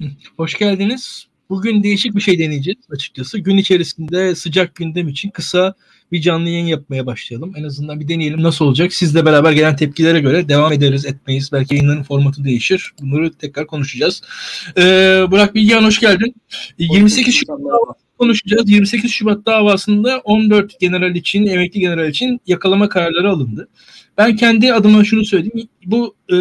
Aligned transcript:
Hoş 0.36 0.54
geldiniz. 0.54 1.26
Bugün 1.50 1.82
değişik 1.82 2.14
bir 2.14 2.20
şey 2.20 2.38
deneyeceğiz 2.38 2.78
açıkçası. 2.90 3.38
Gün 3.38 3.56
içerisinde 3.56 4.34
sıcak 4.34 4.74
gündem 4.74 5.08
için 5.08 5.30
kısa 5.30 5.74
bir 6.12 6.20
canlı 6.20 6.48
yayın 6.48 6.66
yapmaya 6.66 7.06
başlayalım. 7.06 7.52
En 7.56 7.64
azından 7.64 8.00
bir 8.00 8.08
deneyelim 8.08 8.42
nasıl 8.42 8.64
olacak. 8.64 8.92
Sizle 8.92 9.24
beraber 9.26 9.52
gelen 9.52 9.76
tepkilere 9.76 10.20
göre 10.20 10.48
devam 10.48 10.72
ederiz 10.72 11.06
etmeyiz. 11.06 11.52
Belki 11.52 11.74
yayınların 11.74 12.02
formatı 12.02 12.44
değişir. 12.44 12.92
Bunları 13.00 13.32
tekrar 13.32 13.66
konuşacağız. 13.66 14.22
Ee, 14.78 15.24
Burak 15.30 15.54
Bilgehan 15.54 15.84
hoş 15.84 16.00
geldin. 16.00 16.34
28 16.78 17.34
Şubat 17.34 17.60
konuşacağız. 18.18 18.70
28 18.70 19.10
Şubat 19.10 19.46
davasında 19.46 20.18
14 20.24 20.80
general 20.80 21.16
için, 21.16 21.46
emekli 21.46 21.80
general 21.80 22.08
için 22.08 22.40
yakalama 22.46 22.88
kararları 22.88 23.30
alındı. 23.30 23.68
Ben 24.18 24.36
kendi 24.36 24.72
adıma 24.72 25.04
şunu 25.04 25.24
söyleyeyim. 25.24 25.68
Bu 25.86 26.14
e, 26.28 26.36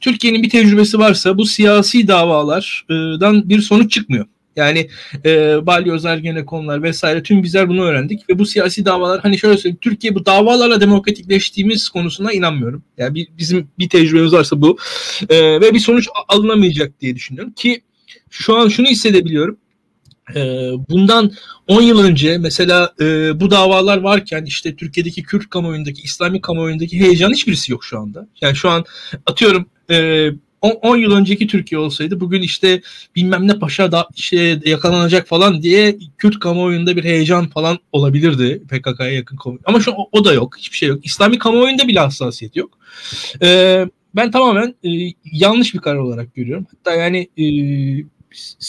Türkiye'nin 0.00 0.42
bir 0.42 0.50
tecrübesi 0.50 0.98
varsa 0.98 1.38
bu 1.38 1.46
siyasi 1.46 2.08
davalardan 2.08 3.48
bir 3.48 3.60
sonuç 3.60 3.92
çıkmıyor. 3.92 4.26
Yani 4.56 4.88
e, 5.24 5.66
balyoz, 5.66 6.04
ergenekonlar 6.04 6.82
vesaire 6.82 7.22
tüm 7.22 7.42
bizler 7.42 7.68
bunu 7.68 7.84
öğrendik 7.84 8.30
ve 8.30 8.38
bu 8.38 8.46
siyasi 8.46 8.84
davalar 8.84 9.20
hani 9.20 9.38
şöyle 9.38 9.56
söyleyeyim 9.56 9.78
Türkiye 9.80 10.14
bu 10.14 10.26
davalarla 10.26 10.80
demokratikleştiğimiz 10.80 11.88
konusuna 11.88 12.32
inanmıyorum. 12.32 12.82
Yani 12.98 13.14
bir, 13.14 13.28
bizim 13.38 13.68
bir 13.78 13.88
tecrübemiz 13.88 14.32
varsa 14.32 14.62
bu 14.62 14.78
e, 15.28 15.60
ve 15.60 15.74
bir 15.74 15.78
sonuç 15.78 16.08
alınamayacak 16.28 17.00
diye 17.00 17.14
düşünüyorum 17.14 17.52
ki 17.52 17.82
şu 18.30 18.56
an 18.56 18.68
şunu 18.68 18.86
hissedebiliyorum. 18.86 19.56
E, 20.36 20.72
bundan 20.88 21.32
10 21.68 21.82
yıl 21.82 21.98
önce 21.98 22.38
mesela 22.38 22.92
e, 23.00 23.40
bu 23.40 23.50
davalar 23.50 23.98
varken 23.98 24.44
işte 24.44 24.76
Türkiye'deki 24.76 25.22
Kürt 25.22 25.50
kamuoyundaki, 25.50 26.02
İslami 26.02 26.40
kamuoyundaki 26.40 27.00
heyecan 27.00 27.30
hiçbirisi 27.30 27.72
yok 27.72 27.84
şu 27.84 27.98
anda. 27.98 28.28
Yani 28.40 28.56
şu 28.56 28.70
an 28.70 28.84
atıyorum 29.26 29.66
e, 29.90 30.30
10 30.62 30.96
yıl 30.96 31.12
önceki 31.12 31.46
Türkiye 31.46 31.78
olsaydı 31.78 32.20
bugün 32.20 32.42
işte 32.42 32.82
bilmem 33.16 33.48
ne 33.48 33.58
paşa 33.58 33.92
da 33.92 34.08
şey 34.14 34.58
yakalanacak 34.64 35.28
falan 35.28 35.62
diye 35.62 35.98
Kürt 36.18 36.38
kamuoyunda 36.38 36.96
bir 36.96 37.04
heyecan 37.04 37.48
falan 37.48 37.78
olabilirdi 37.92 38.62
PKK'ya 38.68 39.10
yakın 39.10 39.36
kamuoyu. 39.36 39.60
Ama 39.64 39.80
şu 39.80 39.92
o, 40.12 40.24
da 40.24 40.32
yok. 40.32 40.56
Hiçbir 40.58 40.76
şey 40.76 40.88
yok. 40.88 41.06
İslami 41.06 41.38
kamuoyunda 41.38 41.88
bile 41.88 42.00
hassasiyet 42.00 42.56
yok. 42.56 42.78
Ee, 43.42 43.86
ben 44.16 44.30
tamamen 44.30 44.74
e, 44.84 44.88
yanlış 45.32 45.74
bir 45.74 45.78
karar 45.78 45.98
olarak 45.98 46.34
görüyorum. 46.34 46.66
Hatta 46.70 46.96
yani 46.96 47.28
e, 47.38 47.44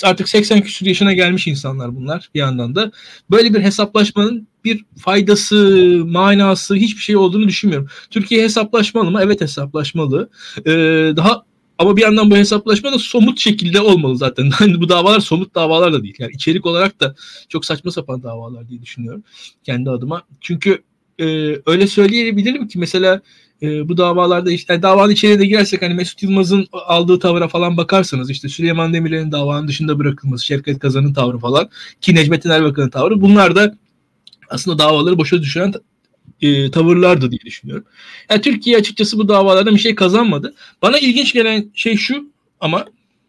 artık 0.04 0.30
80 0.30 0.62
küsur 0.62 0.86
yaşına 0.86 1.14
gelmiş 1.14 1.48
insanlar 1.48 1.96
bunlar 1.96 2.30
bir 2.36 2.40
yandan 2.40 2.76
da. 2.76 2.92
Böyle 3.32 3.54
bir 3.54 3.62
hesaplaşmanın 3.62 4.48
bir 4.64 4.86
faydası, 4.98 5.56
manası 6.06 6.76
hiçbir 6.76 7.02
şey 7.02 7.18
olduğunu 7.18 7.48
düşünmüyorum. 7.48 7.88
Türkiye 8.10 8.44
hesaplaşmalı 8.44 9.12
mı? 9.12 9.20
Evet 9.24 9.42
hesaplaşmalı. 9.42 10.30
Ee, 10.66 10.72
daha 11.16 11.46
ama 11.78 11.98
bir 11.98 12.02
yandan 12.02 12.32
bu 12.32 12.36
hesaplaşma 12.36 12.92
da 12.92 13.00
somut 13.00 13.40
şekilde 13.40 13.82
olmalı 13.82 14.18
zaten. 14.18 14.52
Yani 14.60 14.82
bu 14.82 14.90
davalar 14.90 15.20
somut 15.20 15.56
davalar 15.56 15.94
da 15.94 16.04
değil. 16.04 16.16
Yani 16.20 16.32
içerik 16.32 16.66
olarak 16.66 17.00
da 17.00 17.16
çok 17.50 17.66
saçma 17.66 17.92
sapan 17.92 18.24
davalar 18.24 18.68
diye 18.70 18.82
düşünüyorum 18.82 19.24
kendi 19.64 19.90
adıma. 19.90 20.22
Çünkü 20.42 20.84
e, 21.20 21.26
öyle 21.66 21.88
söyleyebilirim 21.88 22.68
ki 22.68 22.80
mesela 22.80 23.22
e, 23.62 23.90
bu 23.90 23.98
davalarda 23.98 24.52
işte 24.52 24.74
yani 24.74 24.84
davanın 24.84 25.12
içeriğine 25.12 25.42
de 25.42 25.46
girersek 25.46 25.82
hani 25.82 25.94
Mesut 25.94 26.24
Yılmaz'ın 26.24 26.68
aldığı 26.72 27.20
tavra 27.20 27.48
falan 27.48 27.78
bakarsanız 27.78 28.30
işte 28.30 28.50
Süleyman 28.50 28.94
Demirel'in 28.94 29.32
davanın 29.32 29.68
dışında 29.68 30.00
bırakılması, 30.00 30.46
Şevket 30.46 30.80
Kazan'ın 30.80 31.14
tavrı 31.14 31.38
falan 31.38 31.70
ki 32.02 32.16
Necmettin 32.16 32.50
Erbakan'ın 32.50 32.90
tavrı 32.90 33.22
bunlar 33.22 33.56
da 33.56 33.76
aslında 34.50 34.80
davaları 34.80 35.18
boşa 35.18 35.42
düşüren 35.42 35.74
e, 36.42 36.72
tavırlardı 36.72 37.32
diye 37.32 37.42
düşünüyorum. 37.46 37.86
Yani 38.30 38.42
Türkiye 38.42 38.78
açıkçası 38.78 39.18
bu 39.18 39.28
davalarda 39.28 39.74
bir 39.74 39.80
şey 39.80 39.96
kazanmadı. 39.96 40.54
Bana 40.82 41.00
ilginç 41.00 41.34
gelen 41.34 41.72
şey 41.74 41.98
şu 41.98 42.32
ama 42.60 42.86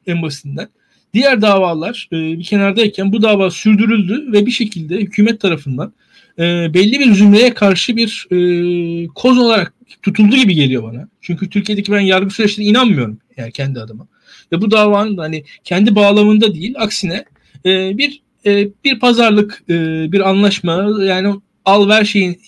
en 0.06 0.22
basitinden. 0.22 0.68
Diğer 1.14 1.42
davalar 1.42 2.08
e, 2.12 2.16
bir 2.16 2.44
kenardayken 2.44 3.12
bu 3.12 3.22
dava 3.22 3.50
sürdürüldü 3.50 4.32
ve 4.32 4.46
bir 4.46 4.50
şekilde 4.50 4.96
hükümet 4.96 5.40
tarafından 5.40 5.92
e, 6.38 6.42
belli 6.74 7.00
bir 7.00 7.14
zümreye 7.14 7.54
karşı 7.54 7.96
bir 7.96 8.26
e, 8.30 9.06
koz 9.06 9.38
olarak 9.38 9.74
tutuldu 10.02 10.36
gibi 10.36 10.54
geliyor 10.54 10.82
bana. 10.82 11.08
Çünkü 11.20 11.50
Türkiye'deki 11.50 11.92
ben 11.92 12.00
yargı 12.00 12.30
süreçlerine 12.30 12.70
inanmıyorum 12.70 13.18
yani 13.36 13.52
kendi 13.52 13.80
adıma. 13.80 14.08
Ve 14.52 14.60
bu 14.60 14.70
davanın 14.70 15.16
hani 15.16 15.44
kendi 15.64 15.94
bağlamında 15.94 16.54
değil 16.54 16.74
aksine 16.78 17.24
e, 17.66 17.98
bir 17.98 18.22
e, 18.46 18.68
bir 18.84 19.00
pazarlık 19.00 19.62
e, 19.68 19.74
bir 20.12 20.28
anlaşma 20.28 20.88
yani 21.00 21.34
al 21.64 21.88
ver 21.88 22.04
şeyin 22.04 22.40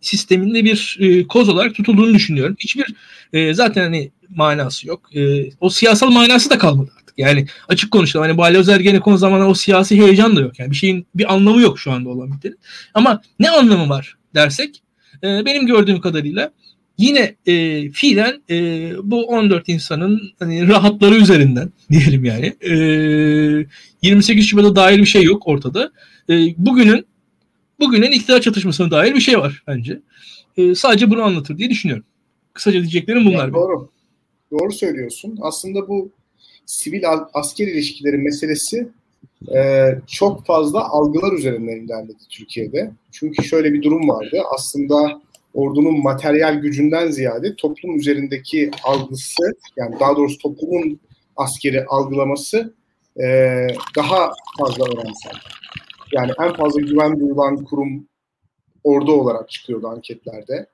sisteminde 0.00 0.64
bir 0.64 0.96
e, 1.00 1.26
koz 1.26 1.48
olarak 1.48 1.74
tutulduğunu 1.74 2.14
düşünüyorum. 2.14 2.56
Hiçbir 2.58 2.94
e, 3.32 3.54
zaten 3.54 3.82
hani 3.82 4.10
manası 4.28 4.88
yok. 4.88 5.16
E, 5.16 5.50
o 5.60 5.70
siyasal 5.70 6.10
manası 6.10 6.50
da 6.50 6.58
kalmadı 6.58 6.90
artık. 6.98 7.18
Yani 7.18 7.46
açık 7.68 7.90
konuşalım. 7.90 8.26
Hani 8.26 8.38
Balyoz 8.38 8.68
Ergenekon 8.68 9.16
zamanı 9.16 9.48
o 9.48 9.54
siyasi 9.54 10.02
heyecan 10.02 10.36
da 10.36 10.40
yok. 10.40 10.58
Yani 10.58 10.70
bir 10.70 10.76
şeyin 10.76 11.06
bir 11.14 11.34
anlamı 11.34 11.60
yok 11.60 11.78
şu 11.78 11.92
anda 11.92 12.08
olan 12.08 12.32
bitenin. 12.32 12.58
Ama 12.94 13.22
ne 13.38 13.50
anlamı 13.50 13.88
var 13.88 14.16
dersek 14.34 14.82
e, 15.22 15.44
benim 15.44 15.66
gördüğüm 15.66 16.00
kadarıyla 16.00 16.50
yine 16.98 17.34
e, 17.46 17.90
fiilen 17.90 18.42
e, 18.50 18.90
bu 19.02 19.26
14 19.26 19.68
insanın 19.68 20.32
hani 20.38 20.68
rahatları 20.68 21.14
üzerinden 21.14 21.72
diyelim 21.90 22.24
yani 22.24 22.54
e, 22.60 23.66
28 24.02 24.46
Şubat'a 24.46 24.76
dair 24.76 24.98
bir 24.98 25.06
şey 25.06 25.22
yok 25.22 25.42
ortada. 25.46 25.92
E, 26.30 26.34
bugünün 26.58 27.06
bugünün 27.80 28.12
iktidar 28.12 28.40
çatışmasına 28.40 28.90
dair 28.90 29.14
bir 29.14 29.20
şey 29.20 29.38
var 29.38 29.62
bence. 29.66 30.00
E, 30.56 30.74
sadece 30.74 31.10
bunu 31.10 31.22
anlatır 31.22 31.58
diye 31.58 31.70
düşünüyorum. 31.70 32.04
Kısaca 32.54 32.80
diyeceklerim 32.80 33.24
bunlar. 33.24 33.44
Yani 33.44 33.54
doğru. 33.54 33.90
Doğru 34.50 34.72
söylüyorsun. 34.72 35.38
Aslında 35.40 35.88
bu 35.88 36.10
sivil 36.66 37.02
asker 37.34 37.66
ilişkileri 37.68 38.16
meselesi 38.16 38.88
e, 39.56 39.88
çok 40.06 40.46
fazla 40.46 40.88
algılar 40.88 41.32
üzerinden 41.32 41.84
ilerledi 41.84 42.18
Türkiye'de. 42.30 42.90
Çünkü 43.12 43.44
şöyle 43.44 43.72
bir 43.72 43.82
durum 43.82 44.08
vardı. 44.08 44.42
Aslında 44.54 45.20
ordunun 45.58 46.02
materyal 46.02 46.54
gücünden 46.54 47.10
ziyade 47.10 47.56
toplum 47.56 47.96
üzerindeki 47.96 48.70
algısı 48.84 49.42
yani 49.76 50.00
daha 50.00 50.16
doğrusu 50.16 50.38
toplumun 50.38 51.00
askeri 51.36 51.84
algılaması 51.84 52.74
e, 53.16 53.26
daha 53.96 54.32
fazla 54.58 54.84
önemsel. 54.84 55.32
Yani 56.12 56.32
en 56.42 56.52
fazla 56.52 56.80
güven 56.80 57.20
duyulan 57.20 57.64
kurum 57.64 58.08
ordu 58.84 59.12
olarak 59.12 59.50
çıkıyordu 59.50 59.88
anketlerde. 59.88 60.66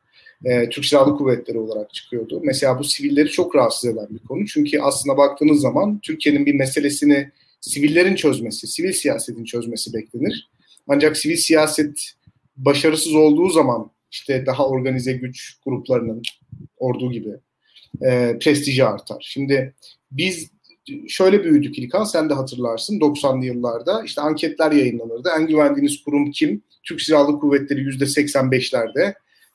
E, 0.45 0.69
Türk 0.69 0.85
Silahlı 0.85 1.17
Kuvvetleri 1.17 1.59
olarak 1.59 1.95
çıkıyordu. 1.95 2.41
Mesela 2.45 2.79
bu 2.79 2.85
sivilleri 2.85 3.29
çok 3.29 3.57
rahatsız 3.57 3.91
eden 3.91 4.07
bir 4.11 4.19
konu. 4.19 4.47
Çünkü 4.47 4.81
aslında 4.81 5.17
baktığınız 5.17 5.61
zaman 5.61 5.99
Türkiye'nin 6.03 6.47
bir 6.47 6.55
meselesini 6.55 7.31
sivillerin 7.61 8.15
çözmesi, 8.15 8.67
sivil 8.67 8.93
siyasetin 8.93 9.45
çözmesi 9.45 9.95
beklenir. 9.95 10.51
Ancak 10.89 11.17
sivil 11.17 11.37
siyaset 11.37 12.13
başarısız 12.57 13.15
olduğu 13.15 13.49
zaman 13.49 13.94
işte 14.15 14.47
daha 14.47 14.69
organize 14.69 15.13
güç 15.13 15.59
gruplarının 15.67 16.23
ordu 16.77 17.13
gibi 17.13 17.31
e, 18.03 18.39
prestiji 18.39 18.85
artar. 18.85 19.17
Şimdi 19.21 19.75
biz 20.11 20.51
şöyle 21.09 21.45
büyüdük 21.45 21.79
İlkan 21.79 22.05
sen 22.05 22.31
de 22.31 22.35
hatırlarsın 22.35 23.01
90'lı 23.01 23.45
yıllarda 23.45 24.03
işte 24.05 24.21
anketler 24.21 24.73
yayınlanırdı. 24.73 25.29
En 25.39 25.47
güvendiğiniz 25.47 26.03
kurum 26.05 26.31
kim? 26.31 26.63
Türk 26.83 27.01
Silahlı 27.03 27.39
Kuvvetleri 27.39 27.81
%85'lerde. 27.81 29.15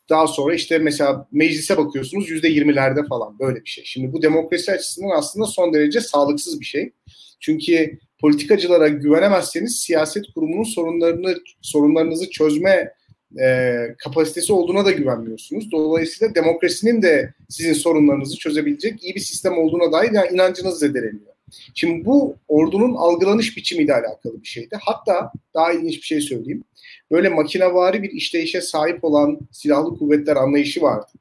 Daha 0.10 0.28
sonra 0.28 0.54
işte 0.54 0.78
mesela 0.78 1.28
meclise 1.32 1.78
bakıyorsunuz 1.78 2.30
%20'lerde 2.30 3.08
falan 3.08 3.40
böyle 3.40 3.66
bir 3.66 3.70
şey. 3.70 3.84
Şimdi 3.86 4.14
bu 4.14 4.22
demokrasi 4.22 4.72
açısından 4.72 5.18
aslında 5.18 5.46
son 5.46 5.74
derece 5.74 6.02
sağlıksız 6.02 6.60
bir 6.60 6.66
şey. 6.66 6.92
Çünkü 7.40 8.00
politikacılara 8.22 8.88
güvenemezseniz 8.88 9.80
siyaset 9.80 10.26
kurumunun 10.36 10.64
sorunlarını 10.64 11.36
sorunlarınızı 11.62 12.30
çözme 12.30 12.94
e, 13.42 13.76
kapasitesi 13.98 14.54
olduğuna 14.54 14.86
da 14.86 14.92
güvenmiyorsunuz. 14.92 15.72
Dolayısıyla 15.72 16.36
demokrasinin 16.36 17.02
de 17.02 17.34
sizin 17.50 17.74
sorunlarınızı 17.74 18.38
çözebilecek 18.38 19.04
iyi 19.04 19.16
bir 19.16 19.20
sistem 19.20 19.58
olduğuna 19.58 19.92
dair 19.92 20.12
yani 20.12 20.30
inancınız 20.34 20.80
zedeleniyor. 20.80 21.34
Şimdi 21.74 22.06
bu 22.06 22.36
ordunun 22.48 22.96
algılanış 22.96 23.58
biçimiyle 23.58 23.94
alakalı 23.94 24.42
bir 24.42 24.48
şeydi. 24.48 24.78
Hatta 24.82 25.32
daha 25.54 25.74
ilginç 25.74 25.96
bir 25.96 26.02
şey 26.02 26.22
söyleyeyim. 26.22 26.64
Böyle 27.12 27.30
makinevari 27.30 28.04
bir 28.04 28.12
işleyişe 28.12 28.62
sahip 28.62 29.04
olan 29.04 29.40
silahlı 29.52 29.98
kuvvetler 29.98 30.36
anlayışı 30.36 30.82
vardı. 30.82 31.12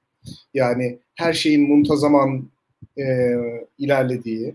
Yani 0.55 0.99
her 1.15 1.33
şeyin 1.33 1.69
muntazaman 1.69 2.51
e, 2.99 3.35
ilerlediği, 3.79 4.55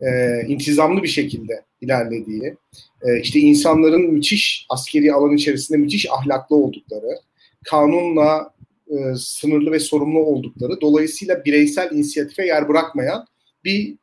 e, 0.00 0.40
intizamlı 0.46 1.02
bir 1.02 1.08
şekilde 1.08 1.64
ilerlediği, 1.80 2.56
e, 3.02 3.20
işte 3.20 3.38
insanların 3.38 4.12
müthiş 4.12 4.66
askeri 4.68 5.12
alan 5.12 5.34
içerisinde 5.34 5.78
müthiş 5.78 6.06
ahlaklı 6.10 6.56
oldukları, 6.56 7.18
kanunla 7.64 8.54
e, 8.90 8.96
sınırlı 9.16 9.72
ve 9.72 9.78
sorumlu 9.78 10.18
oldukları, 10.18 10.80
dolayısıyla 10.80 11.44
bireysel 11.44 11.90
inisiyatife 11.92 12.46
yer 12.46 12.68
bırakmayan 12.68 13.26
bir 13.64 13.96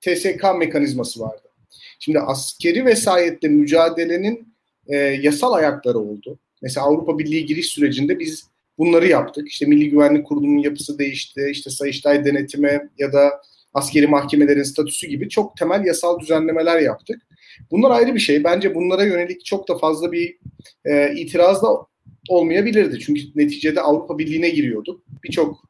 TSK 0.00 0.44
mekanizması 0.58 1.20
vardı. 1.20 1.42
Şimdi 1.98 2.20
askeri 2.20 2.84
vesayetle 2.84 3.48
mücadelenin 3.48 4.54
e, 4.86 4.96
yasal 4.96 5.52
ayakları 5.52 5.98
oldu. 5.98 6.38
Mesela 6.62 6.86
Avrupa 6.86 7.18
Birliği 7.18 7.46
giriş 7.46 7.66
sürecinde 7.66 8.18
biz 8.18 8.46
bunları 8.78 9.08
yaptık. 9.08 9.48
İşte 9.48 9.66
Milli 9.66 9.90
Güvenlik 9.90 10.26
Kurulu'nun 10.26 10.58
yapısı 10.58 10.98
değişti. 10.98 11.48
İşte 11.50 11.70
Sayıştay 11.70 12.24
denetime 12.24 12.88
ya 12.98 13.12
da 13.12 13.42
askeri 13.74 14.06
mahkemelerin 14.06 14.62
statüsü 14.62 15.06
gibi 15.06 15.28
çok 15.28 15.56
temel 15.56 15.84
yasal 15.84 16.20
düzenlemeler 16.20 16.80
yaptık. 16.80 17.22
Bunlar 17.70 17.90
ayrı 17.90 18.14
bir 18.14 18.20
şey. 18.20 18.44
Bence 18.44 18.74
bunlara 18.74 19.04
yönelik 19.04 19.44
çok 19.44 19.68
da 19.68 19.78
fazla 19.78 20.12
bir 20.12 20.36
e, 20.84 21.14
itiraz 21.16 21.62
da 21.62 21.68
olmayabilirdi. 22.28 22.98
Çünkü 22.98 23.20
neticede 23.34 23.80
Avrupa 23.80 24.18
Birliği'ne 24.18 24.50
giriyorduk. 24.50 25.02
Birçok 25.24 25.64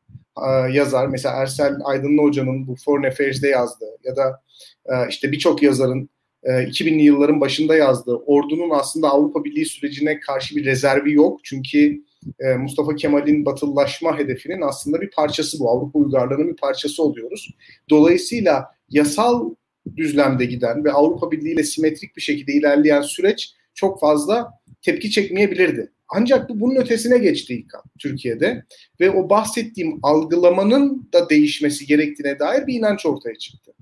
e, 0.46 0.72
yazar, 0.72 1.06
mesela 1.06 1.34
Ersel 1.34 1.74
Aydınlı 1.84 2.22
Hoca'nın 2.22 2.66
bu 2.66 2.76
Foreign 2.84 3.10
Affairs'de 3.10 3.48
yazdığı 3.48 3.98
ya 4.04 4.16
da 4.16 4.42
e, 4.86 5.08
işte 5.08 5.32
birçok 5.32 5.62
yazarın 5.62 6.10
2000'li 6.44 7.00
e, 7.00 7.04
yılların 7.04 7.40
başında 7.40 7.76
yazdığı 7.76 8.16
ordunun 8.16 8.70
aslında 8.70 9.08
Avrupa 9.08 9.44
Birliği 9.44 9.66
sürecine 9.66 10.20
karşı 10.20 10.56
bir 10.56 10.64
rezervi 10.64 11.12
yok. 11.12 11.40
Çünkü 11.44 12.02
e, 12.40 12.54
Mustafa 12.54 12.94
Kemal'in 12.94 13.44
batılılaşma 13.44 14.18
hedefinin 14.18 14.60
aslında 14.60 15.00
bir 15.00 15.10
parçası 15.10 15.60
bu. 15.60 15.70
Avrupa 15.70 15.98
uygarlığının 15.98 16.48
bir 16.48 16.56
parçası 16.56 17.02
oluyoruz. 17.02 17.50
Dolayısıyla 17.90 18.66
yasal 18.90 19.54
düzlemde 19.96 20.44
giden 20.44 20.84
ve 20.84 20.92
Avrupa 20.92 21.30
Birliği 21.30 21.54
ile 21.54 21.64
simetrik 21.64 22.16
bir 22.16 22.22
şekilde 22.22 22.52
ilerleyen 22.52 23.02
süreç 23.02 23.54
çok 23.74 24.00
fazla 24.00 24.50
tepki 24.82 25.10
çekmeyebilirdi. 25.10 25.92
Ancak 26.08 26.48
bu 26.48 26.60
bunun 26.60 26.76
ötesine 26.76 27.18
geçti 27.18 27.54
ilk 27.54 27.72
Türkiye'de 27.98 28.64
ve 29.00 29.10
o 29.10 29.30
bahsettiğim 29.30 29.98
algılamanın 30.02 31.08
da 31.12 31.30
değişmesi 31.30 31.86
gerektiğine 31.86 32.38
dair 32.38 32.66
bir 32.66 32.74
inanç 32.74 33.06
ortaya 33.06 33.34
çıktı. 33.34 33.72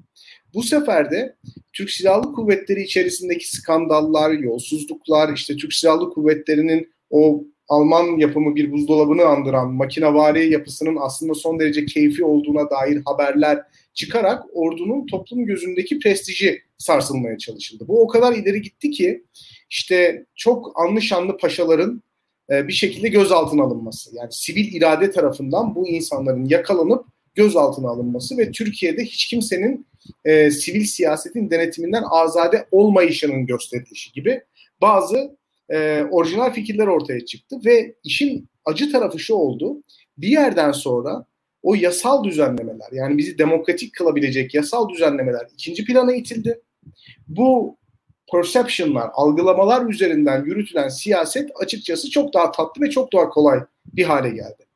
Bu 0.54 0.62
sefer 0.62 1.10
de 1.10 1.36
Türk 1.72 1.90
Silahlı 1.90 2.32
Kuvvetleri 2.32 2.82
içerisindeki 2.82 3.56
skandallar, 3.56 4.30
yolsuzluklar, 4.30 5.32
işte 5.32 5.56
Türk 5.56 5.74
Silahlı 5.74 6.10
Kuvvetleri'nin 6.10 6.92
o 7.10 7.44
Alman 7.68 8.18
yapımı 8.18 8.56
bir 8.56 8.72
buzdolabını 8.72 9.24
andıran 9.24 9.72
makinevari 9.72 10.52
yapısının 10.52 10.96
aslında 11.00 11.34
son 11.34 11.60
derece 11.60 11.86
keyfi 11.86 12.24
olduğuna 12.24 12.70
dair 12.70 13.02
haberler 13.04 13.62
çıkarak 13.94 14.44
ordunun 14.52 15.06
toplum 15.06 15.46
gözündeki 15.46 15.98
prestiji 15.98 16.62
sarsılmaya 16.78 17.38
çalışıldı. 17.38 17.88
Bu 17.88 18.02
o 18.02 18.06
kadar 18.06 18.32
ileri 18.32 18.62
gitti 18.62 18.90
ki 18.90 19.24
işte 19.70 20.26
çok 20.34 20.80
anlı 20.80 21.02
şanlı 21.02 21.36
paşaların 21.36 22.02
e, 22.50 22.68
bir 22.68 22.72
şekilde 22.72 23.08
gözaltına 23.08 23.62
alınması. 23.62 24.16
Yani 24.16 24.28
sivil 24.32 24.72
irade 24.74 25.10
tarafından 25.10 25.74
bu 25.74 25.88
insanların 25.88 26.44
yakalanıp 26.44 27.06
gözaltına 27.34 27.88
alınması 27.88 28.38
ve 28.38 28.50
Türkiye'de 28.50 29.04
hiç 29.04 29.26
kimsenin 29.26 29.86
e, 30.24 30.50
sivil 30.50 30.84
siyasetin 30.84 31.50
denetiminden 31.50 32.02
azade 32.10 32.66
olmayışının 32.70 33.46
gösterilişi 33.46 34.12
gibi 34.12 34.40
bazı 34.80 35.37
e, 35.72 36.04
orijinal 36.10 36.52
fikirler 36.52 36.86
ortaya 36.86 37.24
çıktı 37.24 37.56
ve 37.64 37.94
işin 38.04 38.48
acı 38.64 38.92
tarafı 38.92 39.18
şu 39.18 39.34
oldu. 39.34 39.82
Bir 40.18 40.28
yerden 40.28 40.72
sonra 40.72 41.24
o 41.62 41.74
yasal 41.74 42.24
düzenlemeler 42.24 42.88
yani 42.92 43.18
bizi 43.18 43.38
demokratik 43.38 43.94
kılabilecek 43.94 44.54
yasal 44.54 44.88
düzenlemeler 44.88 45.46
ikinci 45.52 45.84
plana 45.84 46.14
itildi. 46.14 46.60
Bu 47.28 47.76
perceptionlar, 48.32 49.10
algılamalar 49.14 49.86
üzerinden 49.86 50.44
yürütülen 50.44 50.88
siyaset 50.88 51.50
açıkçası 51.60 52.10
çok 52.10 52.34
daha 52.34 52.52
tatlı 52.52 52.82
ve 52.82 52.90
çok 52.90 53.12
daha 53.12 53.28
kolay 53.28 53.60
bir 53.86 54.04
hale 54.04 54.30
geldi. 54.30 54.66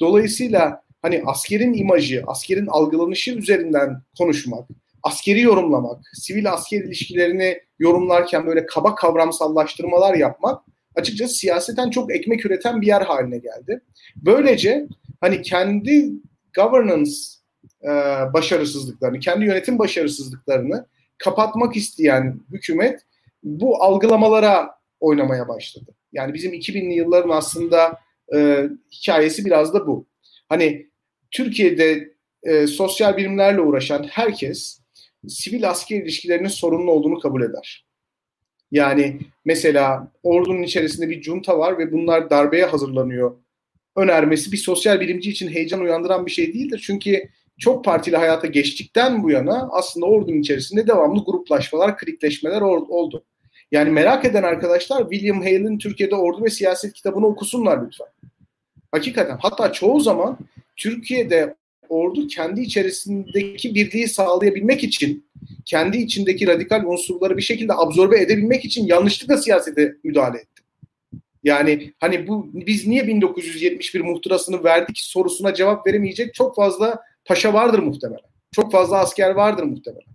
Dolayısıyla 0.00 0.82
hani 1.02 1.22
askerin 1.26 1.74
imajı, 1.74 2.22
askerin 2.26 2.66
algılanışı 2.66 3.34
üzerinden 3.34 4.02
konuşmak, 4.18 4.68
askeri 5.02 5.40
yorumlamak, 5.40 6.04
sivil 6.14 6.52
asker 6.52 6.84
ilişkilerini 6.84 7.60
yorumlarken 7.78 8.46
böyle 8.46 8.66
kaba 8.66 8.94
kavramsallaştırmalar 8.94 10.14
yapmak 10.14 10.62
açıkçası 10.94 11.34
siyaseten 11.34 11.90
çok 11.90 12.14
ekmek 12.14 12.46
üreten 12.46 12.80
bir 12.80 12.86
yer 12.86 13.02
haline 13.02 13.38
geldi. 13.38 13.80
Böylece 14.16 14.86
hani 15.20 15.42
kendi 15.42 16.12
governance 16.56 17.10
e, 17.84 17.88
başarısızlıklarını, 18.32 19.18
kendi 19.18 19.44
yönetim 19.44 19.78
başarısızlıklarını 19.78 20.86
kapatmak 21.18 21.76
isteyen 21.76 22.40
hükümet 22.52 23.00
bu 23.42 23.82
algılamalara 23.82 24.70
oynamaya 25.00 25.48
başladı. 25.48 25.94
Yani 26.12 26.34
bizim 26.34 26.52
2000'li 26.52 26.94
yılların 26.94 27.30
aslında 27.30 27.98
e, 28.34 28.68
hikayesi 28.92 29.44
biraz 29.44 29.74
da 29.74 29.86
bu. 29.86 30.06
Hani 30.48 30.86
Türkiye'de 31.30 32.14
e, 32.42 32.66
sosyal 32.66 33.16
bilimlerle 33.16 33.60
uğraşan 33.60 34.06
herkes 34.10 34.79
sivil 35.28 35.70
asker 35.70 35.96
ilişkilerinin 36.02 36.48
sorunlu 36.48 36.90
olduğunu 36.90 37.18
kabul 37.18 37.42
eder. 37.42 37.86
Yani 38.70 39.20
mesela 39.44 40.12
ordunun 40.22 40.62
içerisinde 40.62 41.08
bir 41.08 41.22
junta 41.22 41.58
var 41.58 41.78
ve 41.78 41.92
bunlar 41.92 42.30
darbeye 42.30 42.64
hazırlanıyor 42.64 43.36
önermesi 43.96 44.52
bir 44.52 44.56
sosyal 44.56 45.00
bilimci 45.00 45.30
için 45.30 45.48
heyecan 45.48 45.80
uyandıran 45.80 46.26
bir 46.26 46.30
şey 46.30 46.54
değildir. 46.54 46.82
Çünkü 46.86 47.28
çok 47.58 47.84
partili 47.84 48.16
hayata 48.16 48.46
geçtikten 48.46 49.22
bu 49.22 49.30
yana 49.30 49.68
aslında 49.72 50.06
ordunun 50.06 50.40
içerisinde 50.40 50.86
devamlı 50.86 51.24
gruplaşmalar, 51.24 51.98
klikleşmeler 51.98 52.60
oldu. 52.60 53.24
Yani 53.72 53.90
merak 53.90 54.24
eden 54.24 54.42
arkadaşlar 54.42 55.10
William 55.10 55.40
Hale'in 55.40 55.78
Türkiye'de 55.78 56.14
Ordu 56.14 56.44
ve 56.44 56.50
Siyaset 56.50 56.92
kitabını 56.92 57.26
okusunlar 57.26 57.86
lütfen. 57.86 58.06
Hakikaten 58.92 59.38
hatta 59.40 59.72
çoğu 59.72 60.00
zaman 60.00 60.38
Türkiye'de 60.76 61.54
ordu 61.90 62.26
kendi 62.26 62.60
içerisindeki 62.60 63.74
birliği 63.74 64.08
sağlayabilmek 64.08 64.84
için 64.84 65.30
kendi 65.64 65.96
içindeki 65.96 66.46
radikal 66.46 66.84
unsurları 66.84 67.36
bir 67.36 67.42
şekilde 67.42 67.72
absorbe 67.74 68.20
edebilmek 68.20 68.64
için 68.64 68.86
yanlışlıkla 68.86 69.38
siyasete 69.38 69.94
müdahale 70.04 70.38
etti. 70.38 70.62
Yani 71.44 71.92
hani 71.98 72.26
bu 72.28 72.50
biz 72.54 72.86
niye 72.86 73.06
1971 73.06 74.00
muhtırasını 74.00 74.64
verdik 74.64 74.98
sorusuna 74.98 75.54
cevap 75.54 75.86
veremeyecek 75.86 76.34
çok 76.34 76.56
fazla 76.56 77.00
paşa 77.24 77.54
vardır 77.54 77.78
muhtemelen. 77.78 78.30
Çok 78.52 78.72
fazla 78.72 78.98
asker 78.98 79.30
vardır 79.30 79.62
muhtemelen. 79.62 80.10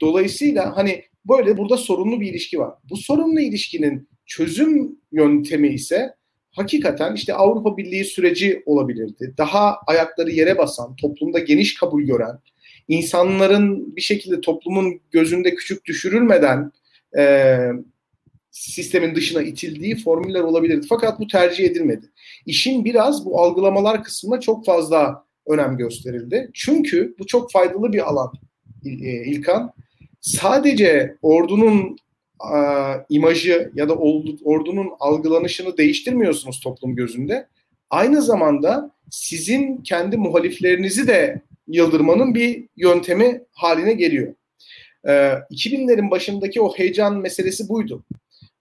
Dolayısıyla 0.00 0.76
hani 0.76 1.04
böyle 1.28 1.56
burada 1.56 1.76
sorunlu 1.76 2.20
bir 2.20 2.30
ilişki 2.30 2.58
var. 2.58 2.74
Bu 2.90 2.96
sorunlu 2.96 3.40
ilişkinin 3.40 4.08
çözüm 4.26 4.96
yöntemi 5.12 5.68
ise 5.68 6.14
hakikaten 6.50 7.14
işte 7.14 7.34
Avrupa 7.34 7.76
Birliği 7.76 8.04
süreci 8.04 8.62
olabilirdi. 8.66 9.34
Daha 9.38 9.76
ayakları 9.86 10.30
yere 10.30 10.58
basan, 10.58 10.96
toplumda 10.96 11.38
geniş 11.38 11.74
kabul 11.74 12.02
gören, 12.02 12.38
insanların 12.88 13.96
bir 13.96 14.00
şekilde 14.00 14.40
toplumun 14.40 15.00
gözünde 15.10 15.54
küçük 15.54 15.84
düşürülmeden 15.84 16.72
e, 17.18 17.58
sistemin 18.50 19.14
dışına 19.14 19.42
itildiği 19.42 19.96
formüller 19.96 20.40
olabilirdi. 20.40 20.86
Fakat 20.88 21.20
bu 21.20 21.26
tercih 21.26 21.64
edilmedi. 21.64 22.06
İşin 22.46 22.84
biraz 22.84 23.26
bu 23.26 23.40
algılamalar 23.40 24.04
kısmına 24.04 24.40
çok 24.40 24.66
fazla 24.66 25.24
önem 25.46 25.76
gösterildi. 25.76 26.50
Çünkü 26.54 27.14
bu 27.18 27.26
çok 27.26 27.52
faydalı 27.52 27.92
bir 27.92 28.08
alan 28.08 28.32
e, 28.84 28.90
İlkan. 29.24 29.72
Sadece 30.20 31.16
ordunun 31.22 31.96
e, 32.40 32.56
imajı 33.08 33.70
ya 33.74 33.88
da 33.88 33.94
ordunun 34.44 34.90
algılanışını 35.00 35.76
değiştirmiyorsunuz 35.76 36.60
toplum 36.60 36.96
gözünde. 36.96 37.46
Aynı 37.90 38.22
zamanda 38.22 38.90
sizin 39.10 39.76
kendi 39.76 40.16
muhaliflerinizi 40.16 41.08
de 41.08 41.42
yıldırmanın 41.68 42.34
bir 42.34 42.68
yöntemi 42.76 43.42
haline 43.52 43.92
geliyor. 43.92 44.34
E, 45.04 45.10
2000'lerin 45.10 46.10
başındaki 46.10 46.60
o 46.60 46.76
heyecan 46.76 47.16
meselesi 47.16 47.68
buydu. 47.68 48.04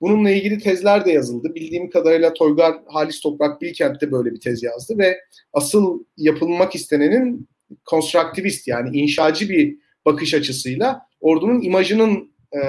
Bununla 0.02 0.30
ilgili 0.30 0.58
tezler 0.58 1.06
de 1.06 1.12
yazıldı. 1.12 1.56
Bildiğim 1.56 1.90
kadarıyla 1.90 2.34
Toygar 2.34 2.76
Halis 2.88 3.20
Toprak 3.22 3.62
Bilkent 3.62 4.02
de 4.02 4.12
böyle 4.12 4.32
bir 4.32 4.40
tez 4.40 4.64
yazdı 4.64 4.98
ve 4.98 5.18
asıl 5.54 6.04
yapılmak 6.18 6.76
istenenin 6.76 7.48
konstruktivist 7.86 8.68
yani 8.68 8.98
inşacı 8.98 9.50
bir 9.50 9.78
bakış 10.06 10.34
açısıyla 10.34 11.02
ordunun 11.22 11.62
imajının 11.62 12.32
e, 12.54 12.60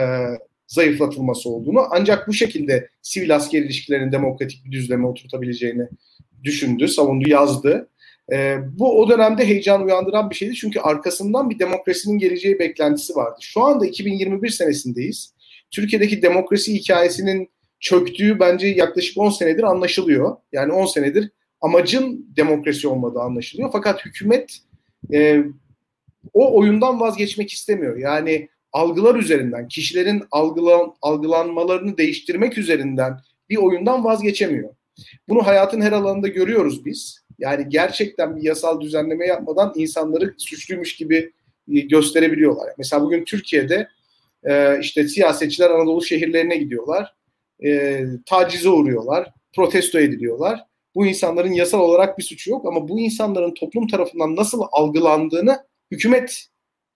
zayıflatılması 0.70 1.50
olduğunu 1.50 1.86
ancak 1.90 2.28
bu 2.28 2.32
şekilde 2.32 2.88
sivil 3.02 3.36
asker 3.36 3.62
ilişkilerinin 3.62 4.12
demokratik 4.12 4.64
bir 4.64 4.72
düzleme 4.72 5.06
oturtabileceğini 5.06 5.88
düşündü, 6.44 6.88
savundu, 6.88 7.28
yazdı. 7.28 7.90
E, 8.32 8.56
bu 8.78 9.00
o 9.00 9.08
dönemde 9.08 9.46
heyecan 9.46 9.84
uyandıran 9.84 10.30
bir 10.30 10.34
şeydi 10.34 10.54
çünkü 10.54 10.80
arkasından 10.80 11.50
bir 11.50 11.58
demokrasinin 11.58 12.18
geleceği 12.18 12.58
beklentisi 12.58 13.14
vardı. 13.14 13.36
Şu 13.40 13.64
anda 13.64 13.86
2021 13.86 14.48
senesindeyiz. 14.48 15.34
Türkiye'deki 15.70 16.22
demokrasi 16.22 16.74
hikayesinin 16.74 17.50
çöktüğü 17.80 18.40
bence 18.40 18.66
yaklaşık 18.66 19.18
10 19.18 19.30
senedir 19.30 19.62
anlaşılıyor. 19.62 20.36
Yani 20.52 20.72
10 20.72 20.86
senedir 20.86 21.30
amacın 21.60 22.26
demokrasi 22.36 22.88
olmadığı 22.88 23.20
anlaşılıyor. 23.20 23.70
Fakat 23.72 24.04
hükümet 24.04 24.58
e, 25.12 25.44
o 26.34 26.58
oyundan 26.58 27.00
vazgeçmek 27.00 27.52
istemiyor. 27.52 27.96
Yani 27.96 28.48
algılar 28.72 29.14
üzerinden, 29.14 29.68
kişilerin 29.68 30.22
algılan, 30.30 30.94
algılanmalarını 31.02 31.98
değiştirmek 31.98 32.58
üzerinden 32.58 33.16
bir 33.50 33.56
oyundan 33.56 34.04
vazgeçemiyor. 34.04 34.74
Bunu 35.28 35.46
hayatın 35.46 35.80
her 35.80 35.92
alanında 35.92 36.28
görüyoruz 36.28 36.84
biz. 36.84 37.20
Yani 37.38 37.68
gerçekten 37.68 38.36
bir 38.36 38.42
yasal 38.42 38.80
düzenleme 38.80 39.26
yapmadan 39.26 39.72
insanları 39.76 40.34
suçluymuş 40.38 40.96
gibi 40.96 41.32
e, 41.72 41.80
gösterebiliyorlar. 41.80 42.72
Mesela 42.78 43.02
bugün 43.02 43.24
Türkiye'de 43.24 43.88
e, 44.44 44.80
işte 44.80 45.08
siyasetçiler 45.08 45.70
Anadolu 45.70 46.02
şehirlerine 46.02 46.56
gidiyorlar. 46.56 47.14
E, 47.64 48.02
tacize 48.26 48.68
uğruyorlar. 48.68 49.32
Protesto 49.56 49.98
ediliyorlar. 49.98 50.60
Bu 50.94 51.06
insanların 51.06 51.52
yasal 51.52 51.80
olarak 51.80 52.18
bir 52.18 52.22
suçu 52.22 52.50
yok 52.50 52.66
ama 52.66 52.88
bu 52.88 53.00
insanların 53.00 53.54
toplum 53.54 53.86
tarafından 53.86 54.36
nasıl 54.36 54.62
algılandığını 54.72 55.58
hükümet 55.90 56.46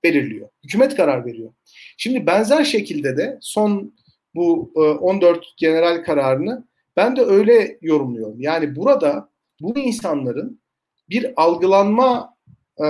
belirliyor. 0.05 0.49
Hükümet 0.65 0.97
karar 0.97 1.27
veriyor. 1.27 1.53
Şimdi 1.97 2.27
benzer 2.27 2.65
şekilde 2.65 3.17
de 3.17 3.39
son 3.41 3.95
bu 4.35 4.73
14 4.75 5.39
e, 5.39 5.41
general 5.57 6.05
kararını 6.05 6.65
ben 6.97 7.17
de 7.17 7.23
öyle 7.23 7.79
yorumluyorum. 7.83 8.41
Yani 8.41 8.77
burada 8.77 9.29
bu 9.61 9.79
insanların 9.79 10.61
bir 11.09 11.33
algılanma 11.37 12.37
e, 12.85 12.87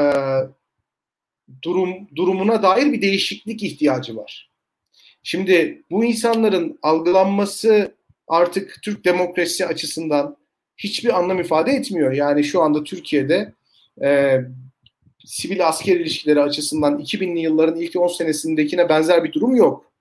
durum 1.62 2.08
durumuna 2.16 2.62
dair 2.62 2.92
bir 2.92 3.02
değişiklik 3.02 3.62
ihtiyacı 3.62 4.16
var. 4.16 4.50
Şimdi 5.22 5.82
bu 5.90 6.04
insanların 6.04 6.78
algılanması 6.82 7.94
artık 8.28 8.78
Türk 8.82 9.04
demokrasisi 9.04 9.66
açısından 9.66 10.36
hiçbir 10.76 11.18
anlam 11.18 11.40
ifade 11.40 11.72
etmiyor. 11.72 12.12
Yani 12.12 12.44
şu 12.44 12.62
anda 12.62 12.84
Türkiye'de 12.84 13.52
e, 14.02 14.40
sivil 15.24 15.68
asker 15.68 15.96
ilişkileri 15.96 16.40
açısından 16.40 16.98
2000'li 16.98 17.40
yılların 17.40 17.80
ilk 17.80 17.96
10 17.96 18.08
senesindekine 18.08 18.88
benzer 18.88 19.24
bir 19.24 19.32
durum 19.32 19.56
yok. 19.56 19.92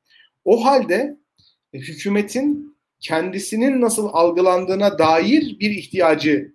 O 0.45 0.65
halde 0.65 1.17
e, 1.73 1.79
hükümetin 1.79 2.77
kendisinin 2.99 3.81
nasıl 3.81 4.09
algılandığına 4.13 4.99
dair 4.99 5.59
bir 5.59 5.71
ihtiyacı 5.71 6.53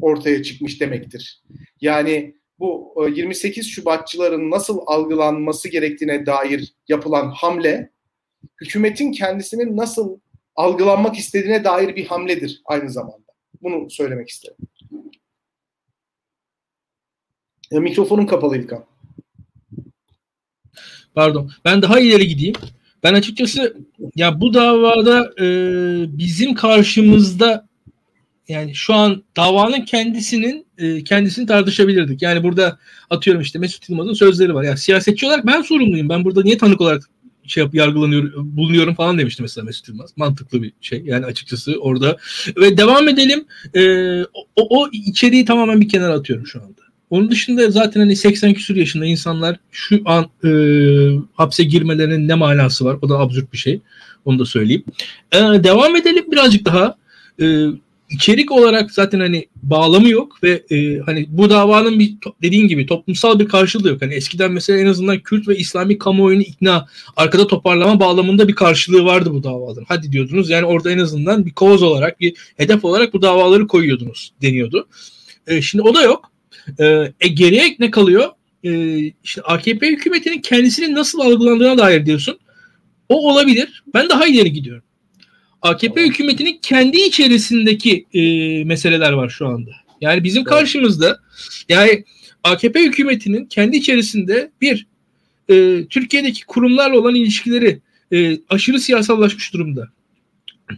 ortaya 0.00 0.42
çıkmış 0.42 0.80
demektir. 0.80 1.42
Yani 1.80 2.34
bu 2.58 2.94
28 3.14 3.66
e, 3.66 3.70
Şubatçıların 3.70 4.50
nasıl 4.50 4.80
algılanması 4.86 5.68
gerektiğine 5.68 6.26
dair 6.26 6.74
yapılan 6.88 7.30
hamle 7.30 7.90
hükümetin 8.60 9.12
kendisinin 9.12 9.76
nasıl 9.76 10.18
algılanmak 10.54 11.18
istediğine 11.18 11.64
dair 11.64 11.96
bir 11.96 12.06
hamledir 12.06 12.62
aynı 12.64 12.90
zamanda. 12.90 13.32
Bunu 13.62 13.90
söylemek 13.90 14.28
isterim. 14.28 14.56
Ya, 17.72 17.80
mikrofonun 17.80 18.26
kapalı 18.26 18.56
İlkan. 18.56 18.84
Pardon. 21.14 21.50
Ben 21.64 21.82
daha 21.82 22.00
ileri 22.00 22.26
gideyim. 22.28 22.54
Ben 23.02 23.14
açıkçası 23.14 23.76
ya 24.16 24.40
bu 24.40 24.54
davada 24.54 25.32
e, 25.40 25.46
bizim 26.18 26.54
karşımızda 26.54 27.68
yani 28.48 28.74
şu 28.74 28.94
an 28.94 29.22
davanın 29.36 29.80
kendisinin 29.80 30.66
e, 30.78 31.04
kendisini 31.04 31.46
tartışabilirdik. 31.46 32.22
Yani 32.22 32.42
burada 32.42 32.78
atıyorum 33.10 33.42
işte 33.42 33.58
Mesut 33.58 33.88
Yılmaz'ın 33.88 34.12
sözleri 34.12 34.54
var. 34.54 34.62
Ya 34.62 34.68
yani 34.68 34.78
siyasetçi 34.78 35.26
olarak 35.26 35.46
ben 35.46 35.62
sorumluyum. 35.62 36.08
Ben 36.08 36.24
burada 36.24 36.42
niye 36.42 36.58
tanık 36.58 36.80
olarak 36.80 37.10
şey 37.46 37.62
yap, 37.62 37.74
yargılanıyorum, 37.74 38.56
bulunuyorum 38.56 38.94
falan 38.94 39.18
demişti 39.18 39.42
mesela 39.42 39.64
Mesut 39.64 39.88
Yılmaz. 39.88 40.10
Mantıklı 40.16 40.62
bir 40.62 40.72
şey 40.80 41.02
yani 41.04 41.26
açıkçası 41.26 41.76
orada. 41.80 42.16
Ve 42.56 42.76
devam 42.76 43.08
edelim. 43.08 43.44
E, 43.74 44.22
o, 44.56 44.82
o 44.82 44.88
içeriği 44.92 45.44
tamamen 45.44 45.80
bir 45.80 45.88
kenara 45.88 46.12
atıyorum 46.12 46.46
şu 46.46 46.62
anda. 46.62 46.81
Onun 47.12 47.30
dışında 47.30 47.70
zaten 47.70 48.00
hani 48.00 48.16
80 48.16 48.54
küsur 48.54 48.76
yaşında 48.76 49.06
insanlar 49.06 49.56
şu 49.70 50.02
an 50.04 50.26
e, 50.44 50.50
hapse 51.34 51.64
girmelerinin 51.64 52.28
ne 52.28 52.34
manası 52.34 52.84
var? 52.84 52.96
O 53.02 53.08
da 53.08 53.18
absürt 53.18 53.52
bir 53.52 53.58
şey. 53.58 53.80
Onu 54.24 54.38
da 54.38 54.44
söyleyeyim. 54.44 54.84
E, 55.32 55.38
devam 55.38 55.96
edelim 55.96 56.24
birazcık 56.32 56.64
daha. 56.64 56.96
E, 57.42 57.66
içerik 58.10 58.52
olarak 58.52 58.90
zaten 58.90 59.20
hani 59.20 59.46
bağlamı 59.62 60.08
yok 60.08 60.42
ve 60.42 60.62
e, 60.70 60.98
hani 60.98 61.26
bu 61.28 61.50
davanın 61.50 61.98
bir 61.98 62.14
dediğin 62.42 62.68
gibi 62.68 62.86
toplumsal 62.86 63.38
bir 63.38 63.48
karşılığı 63.48 63.88
yok. 63.88 64.02
Hani 64.02 64.14
eskiden 64.14 64.52
mesela 64.52 64.78
en 64.78 64.86
azından 64.86 65.18
Kürt 65.18 65.48
ve 65.48 65.56
İslami 65.56 65.98
kamuoyunu 65.98 66.42
ikna, 66.42 66.86
arkada 67.16 67.46
toparlama 67.46 68.00
bağlamında 68.00 68.48
bir 68.48 68.54
karşılığı 68.54 69.04
vardı 69.04 69.32
bu 69.32 69.42
davaların. 69.42 69.86
Hadi 69.88 70.12
diyordunuz 70.12 70.50
yani 70.50 70.66
orada 70.66 70.90
en 70.90 70.98
azından 70.98 71.46
bir 71.46 71.52
koz 71.52 71.82
olarak, 71.82 72.20
bir 72.20 72.34
hedef 72.56 72.84
olarak 72.84 73.14
bu 73.14 73.22
davaları 73.22 73.66
koyuyordunuz 73.66 74.32
deniyordu. 74.42 74.86
E, 75.46 75.62
şimdi 75.62 75.82
o 75.82 75.94
da 75.94 76.02
yok. 76.02 76.31
E, 76.78 77.12
e, 77.20 77.28
geriye 77.28 77.76
ne 77.78 77.90
kalıyor? 77.90 78.30
E, 78.64 78.98
işte 79.24 79.42
AKP 79.42 79.88
hükümetinin 79.88 80.40
kendisini 80.40 80.94
nasıl 80.94 81.20
algılandığına 81.20 81.78
dair 81.78 82.06
diyorsun. 82.06 82.38
O 83.08 83.32
olabilir. 83.32 83.82
Ben 83.94 84.08
daha 84.08 84.26
ileri 84.26 84.52
gidiyorum. 84.52 84.82
AKP 85.62 86.06
hükümetinin 86.06 86.58
kendi 86.62 86.96
içerisindeki 86.96 88.06
e, 88.14 88.20
meseleler 88.64 89.12
var 89.12 89.28
şu 89.28 89.46
anda. 89.46 89.70
Yani 90.00 90.24
bizim 90.24 90.44
karşımızda 90.44 91.20
yani 91.68 92.04
AKP 92.44 92.82
hükümetinin 92.82 93.46
kendi 93.46 93.76
içerisinde 93.76 94.50
bir 94.60 94.86
e, 95.48 95.86
Türkiye'deki 95.90 96.46
kurumlarla 96.46 96.98
olan 96.98 97.14
ilişkileri 97.14 97.80
e, 98.12 98.38
aşırı 98.48 98.80
siyasallaşmış 98.80 99.54
durumda. 99.54 99.88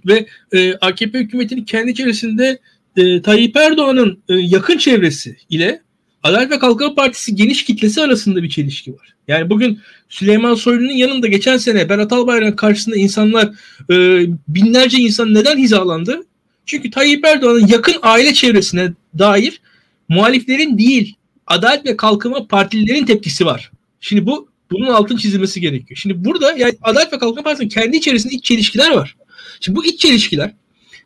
Ve 0.07 0.27
e, 0.53 0.75
AKP 0.75 1.19
hükümetinin 1.19 1.65
kendi 1.65 1.91
içerisinde 1.91 2.59
e, 2.97 3.23
Tayyip 3.23 3.57
Erdoğan'ın 3.57 4.23
e, 4.29 4.35
yakın 4.35 4.79
çevresi 4.79 5.37
ile 5.51 5.83
Adalet 6.23 6.51
ve 6.51 6.59
Kalkınma 6.59 6.95
Partisi 6.95 7.35
geniş 7.35 7.65
kitlesi 7.65 8.03
arasında 8.03 8.43
bir 8.43 8.49
çelişki 8.49 8.93
var. 8.93 9.15
Yani 9.29 9.51
bugün 9.51 9.81
Süleyman 10.09 10.55
Soylu'nun 10.55 10.93
yanında 10.93 11.27
geçen 11.27 11.57
sene 11.57 11.89
Berat 11.89 12.13
Albayrak 12.13 12.59
karşısında 12.59 12.97
insanlar 12.97 13.47
e, 13.91 14.27
binlerce 14.49 14.99
insan 14.99 15.35
neden 15.35 15.59
hizalandı? 15.59 16.21
Çünkü 16.67 16.91
Tayyip 16.91 17.25
Erdoğan'ın 17.25 17.67
yakın 17.67 17.97
aile 18.03 18.35
çevresine 18.35 18.93
dair 19.19 19.61
muhaliflerin 20.09 20.79
değil 20.79 21.15
Adalet 21.47 21.87
ve 21.87 21.97
Kalkınma 21.97 22.47
Partililerin 22.47 23.07
tepkisi 23.07 23.47
var. 23.47 23.71
Şimdi 24.01 24.27
bu 24.27 24.49
bunun 24.71 24.87
altın 24.87 25.17
çizilmesi 25.17 25.61
gerekiyor. 25.61 25.99
Şimdi 26.03 26.25
burada 26.25 26.53
yani 26.53 26.75
Adalet 26.83 27.13
ve 27.13 27.19
Kalkınma 27.19 27.43
Partisi'nin 27.43 27.69
kendi 27.69 27.97
içerisinde 27.97 28.35
iç 28.35 28.45
çelişkiler 28.45 28.91
var. 28.91 29.17
Şimdi 29.61 29.77
bu 29.77 29.85
iç 29.85 30.01
çelişkiler 30.01 30.55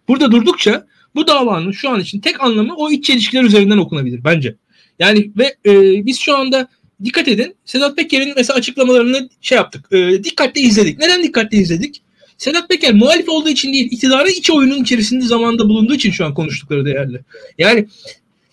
burada 0.09 0.33
durdukça 0.33 0.87
bu 1.15 1.27
davanın 1.27 1.73
şu 1.73 1.91
an 1.91 2.01
için 2.01 2.21
tek 2.21 2.41
anlamı 2.43 2.77
o 2.77 2.91
iç 2.91 3.05
çelişkiler 3.05 3.45
üzerinden 3.45 3.79
okunabilir 3.79 4.25
bence. 4.25 4.55
Yani 4.99 5.31
ve 5.37 5.57
e, 5.67 6.07
biz 6.07 6.21
şu 6.21 6.37
anda 6.37 6.69
dikkat 7.05 7.29
edin 7.29 7.57
Sedat 7.65 7.97
Peker'in 7.97 8.33
mesela 8.37 8.57
açıklamalarını 8.57 9.29
şey 9.41 9.57
yaptık. 9.57 9.93
E, 9.93 10.25
dikkatle 10.25 10.61
izledik. 10.61 10.99
Neden 10.99 11.23
dikkatle 11.23 11.59
izledik? 11.59 12.03
Sedat 12.39 12.69
Peker 12.69 12.95
muhalif 12.95 13.29
olduğu 13.29 13.49
için 13.49 13.73
değil, 13.73 13.89
iktidarın 13.91 14.31
iç 14.31 14.51
oyunun 14.51 14.83
içerisinde 14.83 15.25
zamanda 15.25 15.69
bulunduğu 15.69 15.95
için 15.95 16.11
şu 16.11 16.25
an 16.25 16.35
konuştukları 16.35 16.85
değerli. 16.85 17.21
Yani 17.59 17.87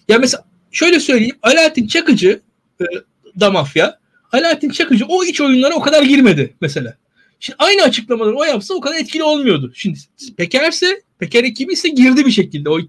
ya 0.07 0.17
mesela 0.17 0.45
şöyle 0.71 1.00
söyleyeyim. 1.00 1.35
Alaaddin 1.41 1.88
Çakıcı 1.88 2.41
e, 2.81 2.85
da 3.39 3.51
mafya. 3.51 4.00
Alaaddin 4.31 4.69
Çakıcı 4.69 5.05
o 5.05 5.24
iç 5.24 5.41
oyunlara 5.41 5.75
o 5.75 5.81
kadar 5.81 6.03
girmedi 6.03 6.53
mesela. 6.62 6.97
Şimdi 7.39 7.55
aynı 7.59 7.81
açıklamaları 7.81 8.35
o 8.35 8.43
yapsa 8.43 8.74
o 8.74 8.81
kadar 8.81 8.95
etkili 8.95 9.24
olmuyordu. 9.24 9.71
Şimdi 9.75 10.00
Peker'se 10.38 11.01
Peker 11.19 11.43
ekibi 11.43 11.74
ise 11.74 11.89
girdi 11.89 12.25
bir 12.25 12.31
şekilde 12.31 12.69
o 12.69 12.79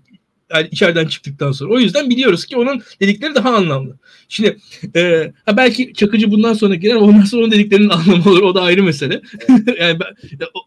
yani 0.54 0.68
içeriden 0.70 1.06
çıktıktan 1.06 1.52
sonra. 1.52 1.72
O 1.72 1.78
yüzden 1.78 2.10
biliyoruz 2.10 2.46
ki 2.46 2.56
onun 2.56 2.82
dedikleri 3.00 3.34
daha 3.34 3.54
anlamlı. 3.54 3.98
Şimdi 4.28 4.56
e, 4.96 5.32
ha 5.46 5.56
belki 5.56 5.92
Çakıcı 5.94 6.30
bundan 6.30 6.54
sonra 6.54 6.74
girer 6.74 6.94
ondan 6.94 7.24
sonra 7.24 7.42
onun 7.42 7.52
dediklerinin 7.52 7.88
anlamı 7.88 8.30
olur. 8.30 8.42
O 8.42 8.54
da 8.54 8.62
ayrı 8.62 8.82
mesele. 8.82 9.22
yani 9.80 10.00
ben, 10.00 10.06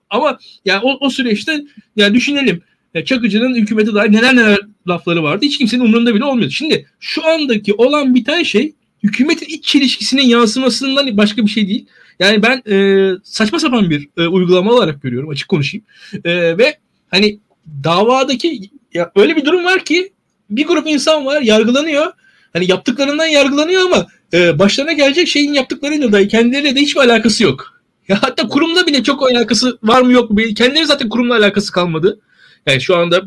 ama 0.10 0.38
yani 0.66 0.82
o, 0.84 0.98
o 1.06 1.10
süreçte 1.10 1.64
yani 1.96 2.14
düşünelim. 2.14 2.62
Yani 2.94 3.06
Çakıcı'nın 3.06 3.56
hükümete 3.56 3.94
dair 3.94 4.12
neler 4.12 4.36
neler 4.36 4.60
lafları 4.88 5.24
vardı. 5.24 5.46
Hiç 5.46 5.58
kimsenin 5.58 5.82
umurunda 5.82 6.16
bile 6.16 6.24
olmuyordu. 6.24 6.52
Şimdi 6.52 6.86
şu 7.00 7.28
andaki 7.28 7.74
olan 7.74 8.16
biten 8.16 8.44
şey 8.44 8.74
hükümetin 9.04 9.46
iç 9.46 9.64
çelişkisinin 9.64 10.22
yansımasından 10.22 11.18
başka 11.18 11.46
bir 11.46 11.52
şey 11.52 11.68
değil. 11.68 11.86
Yani 12.20 12.44
ben 12.44 12.72
e, 12.72 13.12
saçma 13.24 13.60
sapan 13.60 13.90
bir 13.90 14.10
e, 14.18 14.28
uygulama 14.28 14.72
olarak 14.72 15.02
görüyorum 15.02 15.30
açık 15.30 15.48
konuşayım. 15.48 15.86
E, 16.24 16.58
ve 16.58 16.78
hani 17.10 17.40
davadaki 17.84 18.70
ya 18.94 19.12
öyle 19.16 19.36
bir 19.36 19.46
durum 19.46 19.66
var 19.66 19.86
ki 19.86 20.14
bir 20.50 20.68
grup 20.68 20.88
insan 20.88 21.26
var 21.26 21.42
yargılanıyor. 21.42 22.14
Hani 22.54 22.72
yaptıklarından 22.72 23.26
yargılanıyor 23.26 23.82
ama 23.82 24.08
e, 24.34 24.60
başlarına 24.60 24.92
gelecek 24.94 25.28
şeyin 25.28 25.54
yaptıklarıyla 25.54 26.12
da 26.12 26.28
kendileriyle 26.28 26.76
de 26.76 26.80
hiçbir 26.80 27.00
alakası 27.00 27.44
yok. 27.44 27.82
Ya 28.08 28.24
hatta 28.24 28.48
kurumda 28.48 28.88
bile 28.88 29.04
çok 29.04 29.32
alakası 29.32 29.80
var 29.84 30.02
mı 30.02 30.12
yok 30.12 30.32
mu? 30.32 30.38
Kendileri 30.56 30.86
zaten 30.86 31.10
kurumla 31.10 31.36
alakası 31.36 31.72
kalmadı. 31.72 32.20
Yani 32.66 32.82
şu 32.82 32.96
anda 32.96 33.22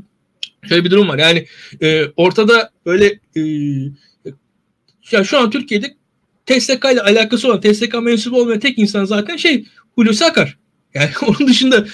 şöyle 0.68 0.84
bir 0.84 0.90
durum 0.90 1.08
var. 1.08 1.18
Yani 1.18 1.46
e, 1.82 2.04
ortada 2.16 2.70
böyle 2.86 3.20
e, 3.36 3.40
ya 5.10 5.24
şu 5.24 5.38
an 5.38 5.50
Türkiye'de 5.50 5.94
TSK 6.46 6.84
ile 6.92 7.00
alakası 7.02 7.48
olan, 7.48 7.60
TSK 7.60 7.94
mensubu 8.02 8.40
olmayan 8.40 8.60
tek 8.60 8.78
insan 8.78 9.04
zaten 9.04 9.36
şey 9.36 9.64
Hulusi 9.94 10.24
Akar. 10.24 10.58
Yani 10.94 11.10
onun 11.26 11.48
dışında 11.48 11.86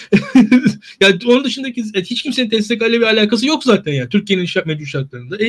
yani 1.01 1.19
onun 1.27 1.45
dışındaki 1.45 1.85
hiç 1.95 2.23
kimsenin 2.23 2.51
TSK 2.51 2.73
ile 2.73 3.01
bir 3.01 3.07
alakası 3.07 3.47
yok 3.47 3.65
zaten 3.65 3.93
yani 3.93 4.09
Türkiye'nin 4.09 4.45
şart, 4.45 4.67
mevcut 4.67 4.89
şartlarında. 4.89 5.45
E, 5.45 5.47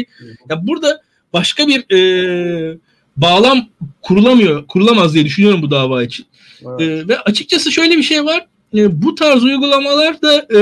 ya 0.49 0.67
burada 0.67 1.01
başka 1.33 1.67
bir 1.67 1.95
e, 1.95 2.77
bağlam 3.17 3.67
kurulamıyor, 4.01 4.67
kurulamaz 4.67 5.13
diye 5.13 5.25
düşünüyorum 5.25 5.61
bu 5.61 5.71
dava 5.71 6.03
için. 6.03 6.25
Evet. 6.65 6.81
E, 6.81 7.07
ve 7.07 7.19
açıkçası 7.19 7.71
şöyle 7.71 7.97
bir 7.97 8.03
şey 8.03 8.25
var. 8.25 8.45
E, 8.75 9.01
bu 9.01 9.15
tarz 9.15 9.43
uygulamalar 9.43 10.21
da 10.21 10.35
e, 10.35 10.59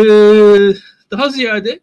daha 1.11 1.29
ziyade 1.29 1.79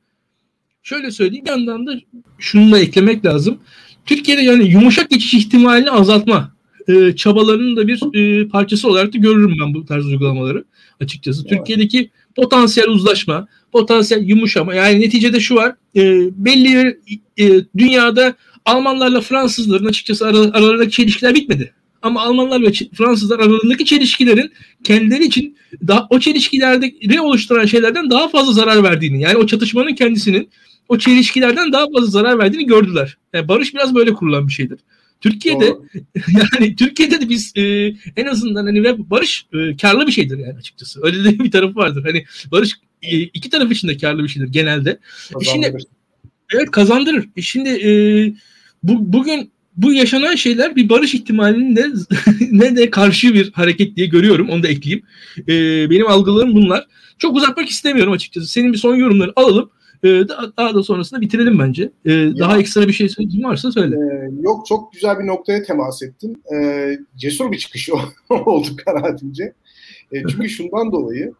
şöyle 0.82 1.10
söyleyeyim 1.10 1.44
bir 1.44 1.50
yandan 1.50 1.86
da 1.86 1.92
şunu 2.38 2.72
da 2.72 2.78
eklemek 2.78 3.24
lazım. 3.24 3.58
Türkiye'de 4.06 4.42
yani 4.42 4.64
yumuşak 4.64 5.10
geçiş 5.10 5.34
ihtimalini 5.34 5.90
azaltma 5.90 6.54
e, 6.88 7.16
çabalarının 7.16 7.76
da 7.76 7.88
bir 7.88 8.14
e, 8.14 8.48
parçası 8.48 8.88
olarak 8.88 9.14
da 9.14 9.18
görürüm 9.18 9.56
ben 9.60 9.74
bu 9.74 9.84
tarz 9.84 10.06
uygulamaları 10.06 10.64
açıkçası. 11.00 11.42
Evet. 11.46 11.58
Türkiye'deki 11.58 12.10
potansiyel 12.36 12.88
uzlaşma, 12.88 13.48
potansiyel 13.72 14.28
yumuşama 14.28 14.74
yani 14.74 15.00
neticede 15.00 15.40
şu 15.40 15.54
var 15.54 15.74
e, 15.96 16.02
belli 16.44 16.98
e, 17.38 17.64
dünyada 17.78 18.34
Almanlarla 18.64 19.20
Fransızların 19.20 19.86
açıkçası 19.86 20.26
aralarındaki 20.26 20.90
çelişkiler 20.90 21.34
bitmedi. 21.34 21.74
ama 22.02 22.22
Almanlar 22.22 22.62
ve 22.62 22.72
Fransızlar 22.94 23.38
aralarındaki 23.38 23.84
çelişkilerin 23.84 24.52
kendileri 24.84 25.24
için 25.24 25.56
daha 25.86 26.06
o 26.10 26.18
çelişkilerde 26.18 27.20
oluşturan 27.20 27.66
şeylerden 27.66 28.10
daha 28.10 28.28
fazla 28.28 28.52
zarar 28.52 28.82
verdiğini 28.82 29.22
yani 29.22 29.36
o 29.36 29.46
çatışmanın 29.46 29.94
kendisinin 29.94 30.48
o 30.88 30.98
çelişkilerden 30.98 31.72
daha 31.72 31.86
fazla 31.90 32.06
zarar 32.06 32.38
verdiğini 32.38 32.66
gördüler. 32.66 33.16
Yani 33.32 33.48
barış 33.48 33.74
biraz 33.74 33.94
böyle 33.94 34.12
kurulan 34.12 34.48
bir 34.48 34.52
şeydir. 34.52 34.78
Türkiye'de 35.24 35.66
Doğru. 35.68 35.86
yani 36.60 36.76
Türkiye'de 36.76 37.20
de 37.20 37.28
biz 37.28 37.52
e, 37.56 37.62
en 38.16 38.26
azından 38.26 38.64
hani 38.64 39.10
barış 39.10 39.46
e, 39.52 39.76
karlı 39.76 40.06
bir 40.06 40.12
şeydir 40.12 40.38
yani 40.38 40.58
açıkçası. 40.58 41.00
Öyle 41.02 41.24
de 41.24 41.38
bir 41.38 41.50
tarafı 41.50 41.74
vardır. 41.74 42.04
Hani 42.06 42.24
barış 42.50 42.72
e, 43.02 43.20
iki 43.20 43.50
taraf 43.50 43.72
için 43.72 43.88
de 43.88 43.96
karlı 43.96 44.24
bir 44.24 44.28
şeydir 44.28 44.48
genelde. 44.48 44.98
E 45.40 45.44
şimdi 45.44 45.76
evet 46.54 46.70
kazandırır. 46.70 47.28
E 47.36 47.42
şimdi 47.42 47.68
e, 47.68 47.90
bu, 48.82 49.12
bugün 49.12 49.50
bu 49.76 49.92
yaşanan 49.92 50.34
şeyler 50.34 50.76
bir 50.76 50.88
barış 50.88 51.14
ihtimalinin 51.14 51.76
de 51.76 51.86
ne 52.50 52.76
de 52.76 52.90
karşı 52.90 53.34
bir 53.34 53.52
hareket 53.52 53.96
diye 53.96 54.06
görüyorum. 54.06 54.48
Onu 54.48 54.62
da 54.62 54.68
ekleyeyim. 54.68 55.04
E, 55.48 55.90
benim 55.90 56.06
algılarım 56.06 56.54
bunlar. 56.54 56.86
Çok 57.18 57.36
uzatmak 57.36 57.68
istemiyorum 57.68 58.12
açıkçası. 58.12 58.46
Senin 58.46 58.72
bir 58.72 58.78
son 58.78 58.96
yorumlarını 58.96 59.32
alalım. 59.36 59.70
E, 60.04 60.28
daha, 60.28 60.74
da 60.74 60.82
sonrasında 60.82 61.20
bitirelim 61.20 61.58
bence. 61.58 61.90
E, 62.04 62.10
daha 62.38 62.58
ekstra 62.58 62.88
bir 62.88 62.92
şey 62.92 63.08
varsa 63.44 63.72
söyle. 63.72 63.96
E, 63.96 64.30
yok 64.42 64.66
çok 64.66 64.92
güzel 64.92 65.18
bir 65.18 65.26
noktaya 65.26 65.62
temas 65.62 66.02
ettin. 66.02 66.42
Cesur 67.16 67.52
bir 67.52 67.58
çıkış 67.58 67.90
oldu 68.30 68.68
kanaatimce. 68.86 69.52
Çünkü 70.12 70.48
şundan 70.48 70.92
dolayı 70.92 71.32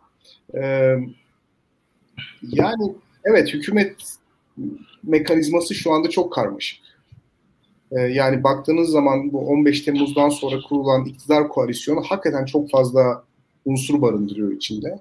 e, 0.55 0.63
yani 2.43 2.95
evet 3.25 3.55
hükümet 3.55 3.97
mekanizması 5.03 5.75
şu 5.75 5.93
anda 5.93 6.11
çok 6.11 6.33
karmaşık. 6.33 6.85
Ee, 7.93 8.01
yani 8.01 8.45
baktığınız 8.45 8.89
zaman 8.89 9.33
bu 9.33 9.39
15 9.39 9.81
Temmuz'dan 9.81 10.29
sonra 10.29 10.61
kurulan 10.69 11.05
iktidar 11.05 11.49
koalisyonu 11.49 12.01
hakikaten 12.01 12.45
çok 12.45 12.71
fazla 12.71 13.25
unsur 13.65 14.03
barındırıyor 14.03 14.53
içinde. 14.53 14.99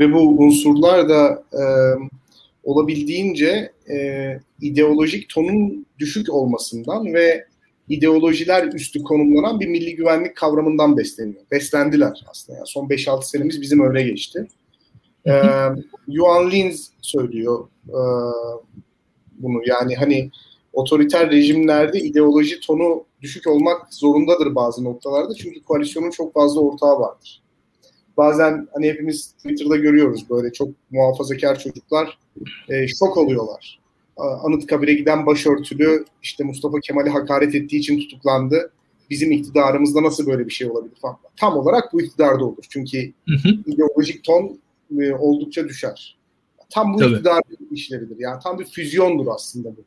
Ve 0.00 0.12
bu 0.12 0.42
unsurlar 0.42 1.08
da 1.08 1.42
e, 1.52 1.62
olabildiğince 2.68 3.72
e, 3.90 3.96
ideolojik 4.60 5.28
tonun 5.28 5.86
düşük 5.98 6.32
olmasından 6.32 7.14
ve 7.14 7.46
ideolojiler 7.88 8.72
üstü 8.72 9.02
konumlanan 9.02 9.60
bir 9.60 9.66
milli 9.66 9.96
güvenlik 9.96 10.36
kavramından 10.36 10.96
besleniyor. 10.96 11.42
Beslendiler 11.50 12.24
aslında. 12.30 12.56
Yani 12.56 12.66
son 12.66 12.88
5-6 12.88 13.22
senemiz 13.22 13.60
bizim 13.60 13.80
öyle 13.80 14.02
geçti. 14.02 14.48
Ee, 15.26 15.42
Yuan 16.08 16.50
Linz 16.50 16.90
söylüyor 17.02 17.68
e, 17.88 18.00
bunu. 19.38 19.60
Yani 19.66 19.96
hani 19.96 20.30
otoriter 20.72 21.30
rejimlerde 21.30 22.00
ideoloji 22.00 22.60
tonu 22.60 23.04
düşük 23.20 23.46
olmak 23.46 23.94
zorundadır 23.94 24.54
bazı 24.54 24.84
noktalarda. 24.84 25.34
Çünkü 25.34 25.62
koalisyonun 25.64 26.10
çok 26.10 26.34
fazla 26.34 26.60
ortağı 26.60 27.00
vardır. 27.00 27.42
Bazen 28.18 28.68
hani 28.74 28.88
hepimiz 28.88 29.32
Twitter'da 29.32 29.76
görüyoruz 29.76 30.30
böyle 30.30 30.52
çok 30.52 30.68
muhafazakar 30.90 31.58
çocuklar 31.58 32.18
e, 32.68 32.88
şok 32.88 33.16
oluyorlar. 33.16 33.80
Anıtkabir'e 34.18 34.94
giden 34.94 35.26
başörtülü 35.26 36.04
işte 36.22 36.44
Mustafa 36.44 36.80
Kemal'i 36.80 37.10
hakaret 37.10 37.54
ettiği 37.54 37.76
için 37.76 38.00
tutuklandı. 38.00 38.72
Bizim 39.10 39.32
iktidarımızda 39.32 40.02
nasıl 40.02 40.26
böyle 40.26 40.46
bir 40.46 40.50
şey 40.50 40.70
olabilir 40.70 40.96
falan. 41.02 41.16
Tam 41.36 41.56
olarak 41.56 41.92
bu 41.92 42.02
iktidarda 42.02 42.44
olur. 42.44 42.64
Çünkü 42.70 43.12
hı 43.28 43.34
hı. 43.34 43.48
ideolojik 43.66 44.24
ton 44.24 44.58
e, 45.00 45.12
oldukça 45.12 45.68
düşer. 45.68 46.18
Tam 46.70 46.94
bu 46.94 46.98
Tabii. 46.98 47.12
iktidar 47.12 47.42
işleridir. 47.70 48.16
Yani 48.18 48.40
tam 48.42 48.58
bir 48.58 48.64
füzyondur 48.64 49.26
aslında 49.26 49.68
bu 49.68 49.84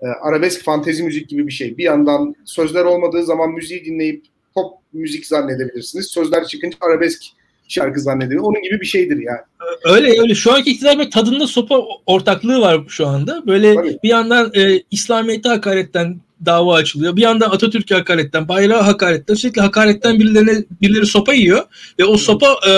e, 0.00 0.06
arabesk 0.06 0.64
fantezi 0.64 1.02
müzik 1.02 1.28
gibi 1.28 1.46
bir 1.46 1.52
şey. 1.52 1.78
Bir 1.78 1.84
yandan 1.84 2.34
sözler 2.44 2.84
olmadığı 2.84 3.24
zaman 3.24 3.50
müziği 3.50 3.84
dinleyip 3.84 4.24
pop 4.54 4.72
müzik 4.92 5.26
zannedebilirsiniz. 5.26 6.06
Sözler 6.06 6.44
çıkınca 6.44 6.76
arabesk 6.80 7.22
şarkı 7.70 8.00
zannediyor. 8.00 8.42
Onun 8.42 8.62
gibi 8.62 8.80
bir 8.80 8.86
şeydir 8.86 9.16
yani. 9.16 9.40
Öyle 9.84 10.20
öyle. 10.20 10.34
Şu 10.34 10.52
anki 10.52 10.70
iktidar 10.70 10.98
ve 10.98 11.10
tadında 11.10 11.46
sopa 11.46 11.80
ortaklığı 12.06 12.60
var 12.60 12.80
şu 12.88 13.06
anda. 13.06 13.46
Böyle 13.46 13.74
Tabii. 13.74 13.98
bir 14.02 14.08
yandan 14.08 14.50
e, 14.54 14.82
İslamiyet'e 14.90 15.48
hakaretten 15.48 16.20
dava 16.46 16.74
açılıyor. 16.74 17.16
Bir 17.16 17.22
yandan 17.22 17.50
Atatürk'e 17.50 17.94
hakaretten, 17.94 18.48
bayrağa 18.48 18.86
hakaretten, 18.86 19.34
sürekli 19.34 19.60
hakaretten 19.60 20.18
birilerine 20.18 20.64
birileri 20.82 21.06
sopa 21.06 21.34
yiyor 21.34 21.64
ve 21.98 22.04
o 22.04 22.16
sopa 22.16 22.46
e, 22.46 22.72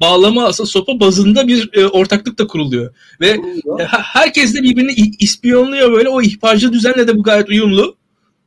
bağlama 0.00 0.44
asıl 0.44 0.66
sopa 0.66 1.00
bazında 1.00 1.48
bir 1.48 1.70
e, 1.72 1.86
ortaklık 1.86 2.38
da 2.38 2.46
kuruluyor. 2.46 2.94
Ve 3.20 3.28
e, 3.80 3.84
herkes 3.88 4.54
de 4.54 4.62
birbirini 4.62 4.92
ispiyonluyor 5.20 5.92
böyle 5.92 6.08
o 6.08 6.22
ihbarcı 6.22 6.72
düzenle 6.72 7.08
de 7.08 7.18
bu 7.18 7.22
gayet 7.22 7.48
uyumlu. 7.48 7.96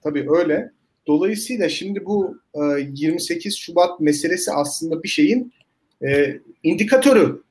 Tabii 0.03 0.25
öyle. 0.29 0.71
Dolayısıyla 1.07 1.69
şimdi 1.69 2.05
bu 2.05 2.37
e, 2.55 2.61
28 2.93 3.57
Şubat 3.57 3.99
meselesi 3.99 4.51
aslında 4.51 5.03
bir 5.03 5.07
şeyin 5.07 5.53
e, 6.05 6.39
indikatörü. 6.63 7.41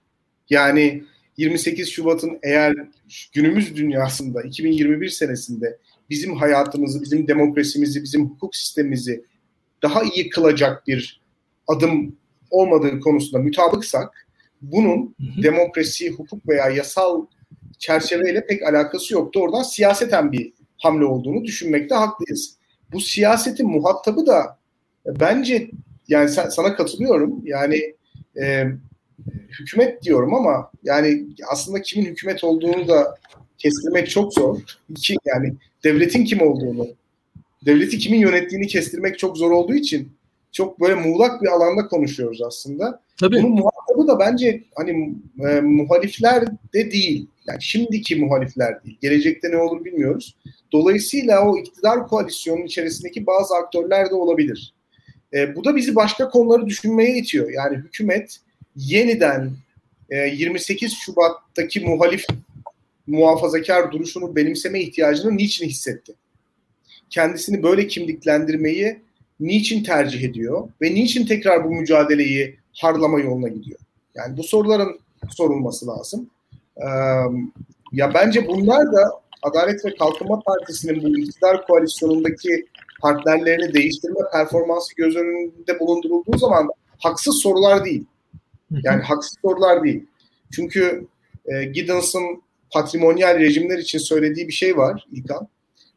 Yani 0.50 1.02
28 1.36 1.88
Şubat'ın 1.88 2.38
eğer 2.42 2.74
günümüz 3.32 3.76
dünyasında 3.76 4.42
2021 4.42 5.08
senesinde 5.08 5.78
bizim 6.10 6.36
hayatımızı, 6.36 7.02
bizim 7.02 7.28
demokrasimizi, 7.28 8.02
bizim 8.02 8.26
hukuk 8.26 8.56
sistemimizi 8.56 9.24
daha 9.82 10.02
iyi 10.02 10.30
kılacak 10.30 10.86
bir 10.86 11.20
adım 11.68 12.16
olmadığı 12.50 13.00
konusunda 13.00 13.42
mutabıksak 13.42 14.26
bunun 14.62 15.14
hı 15.20 15.38
hı. 15.38 15.42
demokrasi, 15.42 16.10
hukuk 16.10 16.48
veya 16.48 16.68
yasal 16.68 17.26
çerçeveyle 17.78 18.46
pek 18.46 18.62
alakası 18.62 19.14
yoktu. 19.14 19.40
Oradan 19.40 19.62
siyaseten 19.62 20.32
bir 20.32 20.52
hamle 20.78 21.04
olduğunu 21.04 21.44
düşünmekte 21.44 21.94
haklıyız. 21.94 22.56
Bu 22.92 23.00
siyasetin 23.00 23.68
muhatabı 23.68 24.26
da 24.26 24.58
bence 25.06 25.70
yani 26.08 26.28
sen, 26.28 26.48
sana 26.48 26.76
katılıyorum. 26.76 27.40
Yani 27.44 27.94
e, 28.42 28.66
hükümet 29.60 30.02
diyorum 30.02 30.34
ama 30.34 30.70
yani 30.84 31.26
aslında 31.50 31.82
kimin 31.82 32.06
hükümet 32.06 32.44
olduğunu 32.44 32.88
da 32.88 33.14
kestirmek 33.58 34.10
çok 34.10 34.34
zor. 34.34 34.58
İki, 34.90 35.16
yani 35.24 35.54
devletin 35.84 36.24
kim 36.24 36.40
olduğunu, 36.40 36.88
devleti 37.66 37.98
kimin 37.98 38.20
yönettiğini 38.20 38.66
kestirmek 38.66 39.18
çok 39.18 39.36
zor 39.36 39.50
olduğu 39.50 39.74
için 39.74 40.12
çok 40.52 40.80
böyle 40.80 40.94
muğlak 40.94 41.42
bir 41.42 41.48
alanda 41.48 41.88
konuşuyoruz 41.88 42.42
aslında. 42.42 43.00
Tabii. 43.20 43.36
Bunun 43.36 43.50
muhatabı 43.50 44.08
da 44.08 44.18
bence 44.18 44.62
hani 44.74 45.14
e, 45.48 45.60
muhalifler 45.60 46.46
de 46.46 46.90
değil. 46.90 47.26
Yani 47.46 47.62
şimdiki 47.62 48.16
muhalifler 48.16 48.84
değil. 48.84 48.98
Gelecekte 49.00 49.50
ne 49.50 49.56
olur 49.56 49.84
bilmiyoruz. 49.84 50.36
Dolayısıyla 50.72 51.48
o 51.48 51.58
iktidar 51.58 52.08
koalisyonunun 52.08 52.66
içerisindeki 52.66 53.26
bazı 53.26 53.54
aktörler 53.56 54.10
de 54.10 54.14
olabilir. 54.14 54.74
E, 55.36 55.56
bu 55.56 55.64
da 55.64 55.76
bizi 55.76 55.94
başka 55.94 56.28
konuları 56.28 56.66
düşünmeye 56.66 57.18
itiyor. 57.18 57.50
Yani 57.50 57.76
hükümet 57.76 58.40
yeniden 58.76 59.50
e, 60.10 60.16
28 60.16 60.94
Şubat'taki 60.94 61.80
muhalif 61.80 62.24
muhafazakar 63.06 63.92
duruşunu 63.92 64.36
benimseme 64.36 64.80
ihtiyacını 64.80 65.36
niçin 65.36 65.66
hissetti? 65.66 66.14
Kendisini 67.10 67.62
böyle 67.62 67.86
kimliklendirmeyi 67.86 69.00
niçin 69.40 69.84
tercih 69.84 70.22
ediyor 70.24 70.68
ve 70.82 70.94
niçin 70.94 71.26
tekrar 71.26 71.64
bu 71.64 71.70
mücadeleyi 71.70 72.56
harlama 72.72 73.20
yoluna 73.20 73.48
gidiyor? 73.48 73.78
Yani 74.14 74.36
bu 74.36 74.42
soruların 74.42 75.00
sorulması 75.30 75.86
lazım. 75.86 76.30
Ee, 76.76 76.86
ya 77.92 78.14
bence 78.14 78.46
bunlar 78.46 78.92
da 78.92 79.10
Adalet 79.42 79.84
ve 79.84 79.94
Kalkınma 79.94 80.40
Partisi'nin 80.40 81.02
bu 81.02 81.18
iktidar 81.18 81.66
koalisyonundaki 81.66 82.66
partnerlerini 83.00 83.74
değiştirme 83.74 84.20
performansı 84.32 84.94
göz 84.96 85.16
önünde 85.16 85.80
bulundurulduğu 85.80 86.38
zaman 86.38 86.68
haksız 86.98 87.42
sorular 87.42 87.84
değil. 87.84 88.04
Yani 88.70 89.02
haksız 89.02 89.38
sorular 89.42 89.84
değil. 89.84 90.06
Çünkü 90.52 91.06
e, 91.46 91.64
Giddens'ın 91.64 92.42
patrimonyal 92.70 93.38
rejimler 93.38 93.78
için 93.78 93.98
söylediği 93.98 94.48
bir 94.48 94.52
şey 94.52 94.76
var 94.76 95.06
İlkan. 95.12 95.48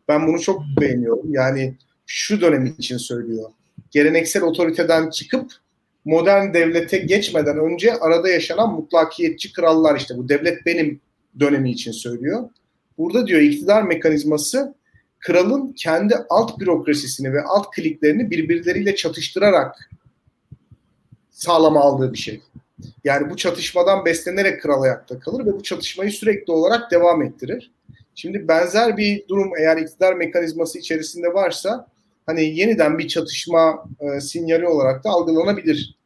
Ben 0.08 0.28
bunu 0.28 0.40
çok 0.40 0.62
beğeniyorum. 0.82 1.34
Yani 1.34 1.76
şu 2.06 2.42
dönem 2.42 2.66
için 2.66 2.98
söylüyor. 2.98 3.50
Geleneksel 3.92 4.44
otoriteden 4.44 5.10
çıkıp 5.10 5.52
modern 6.06 6.54
devlete 6.54 6.98
geçmeden 6.98 7.58
önce 7.58 7.94
arada 7.94 8.30
yaşanan 8.30 8.74
mutlakiyetçi 8.74 9.54
krallar 9.54 9.98
işte 9.98 10.18
bu 10.18 10.30
devlet 10.30 10.66
benim 10.66 11.02
dönemi 11.40 11.72
için 11.72 11.92
söylüyor. 11.92 12.50
Burada 12.98 13.28
diyor 13.28 13.42
iktidar 13.42 13.84
mekanizması 13.84 14.76
kralın 15.20 15.74
kendi 15.74 16.16
alt 16.30 16.60
bürokrasisini 16.60 17.34
ve 17.34 17.44
alt 17.44 17.72
kliklerini 17.72 18.32
birbirleriyle 18.32 18.96
çatıştırarak 18.96 19.90
sağlama 21.30 21.80
aldığı 21.80 22.14
bir 22.14 22.18
şey. 22.18 22.42
Yani 23.04 23.30
bu 23.30 23.38
çatışmadan 23.38 24.06
beslenerek 24.06 24.62
kral 24.62 24.82
ayakta 24.82 25.20
kalır 25.20 25.46
ve 25.46 25.54
bu 25.54 25.64
çatışmayı 25.64 26.12
sürekli 26.12 26.54
olarak 26.54 26.92
devam 26.92 27.22
ettirir. 27.22 27.72
Şimdi 28.16 28.48
benzer 28.48 28.98
bir 28.98 29.28
durum 29.28 29.52
eğer 29.60 29.78
iktidar 29.78 30.14
mekanizması 30.14 30.80
içerisinde 30.80 31.34
varsa 31.34 31.88
hani 32.26 32.60
yeniden 32.60 32.98
bir 32.98 33.08
çatışma 33.08 33.86
e, 34.00 34.22
sinyali 34.22 34.68
olarak 34.68 35.04
da 35.04 35.10
algılanabilir. 35.10 35.98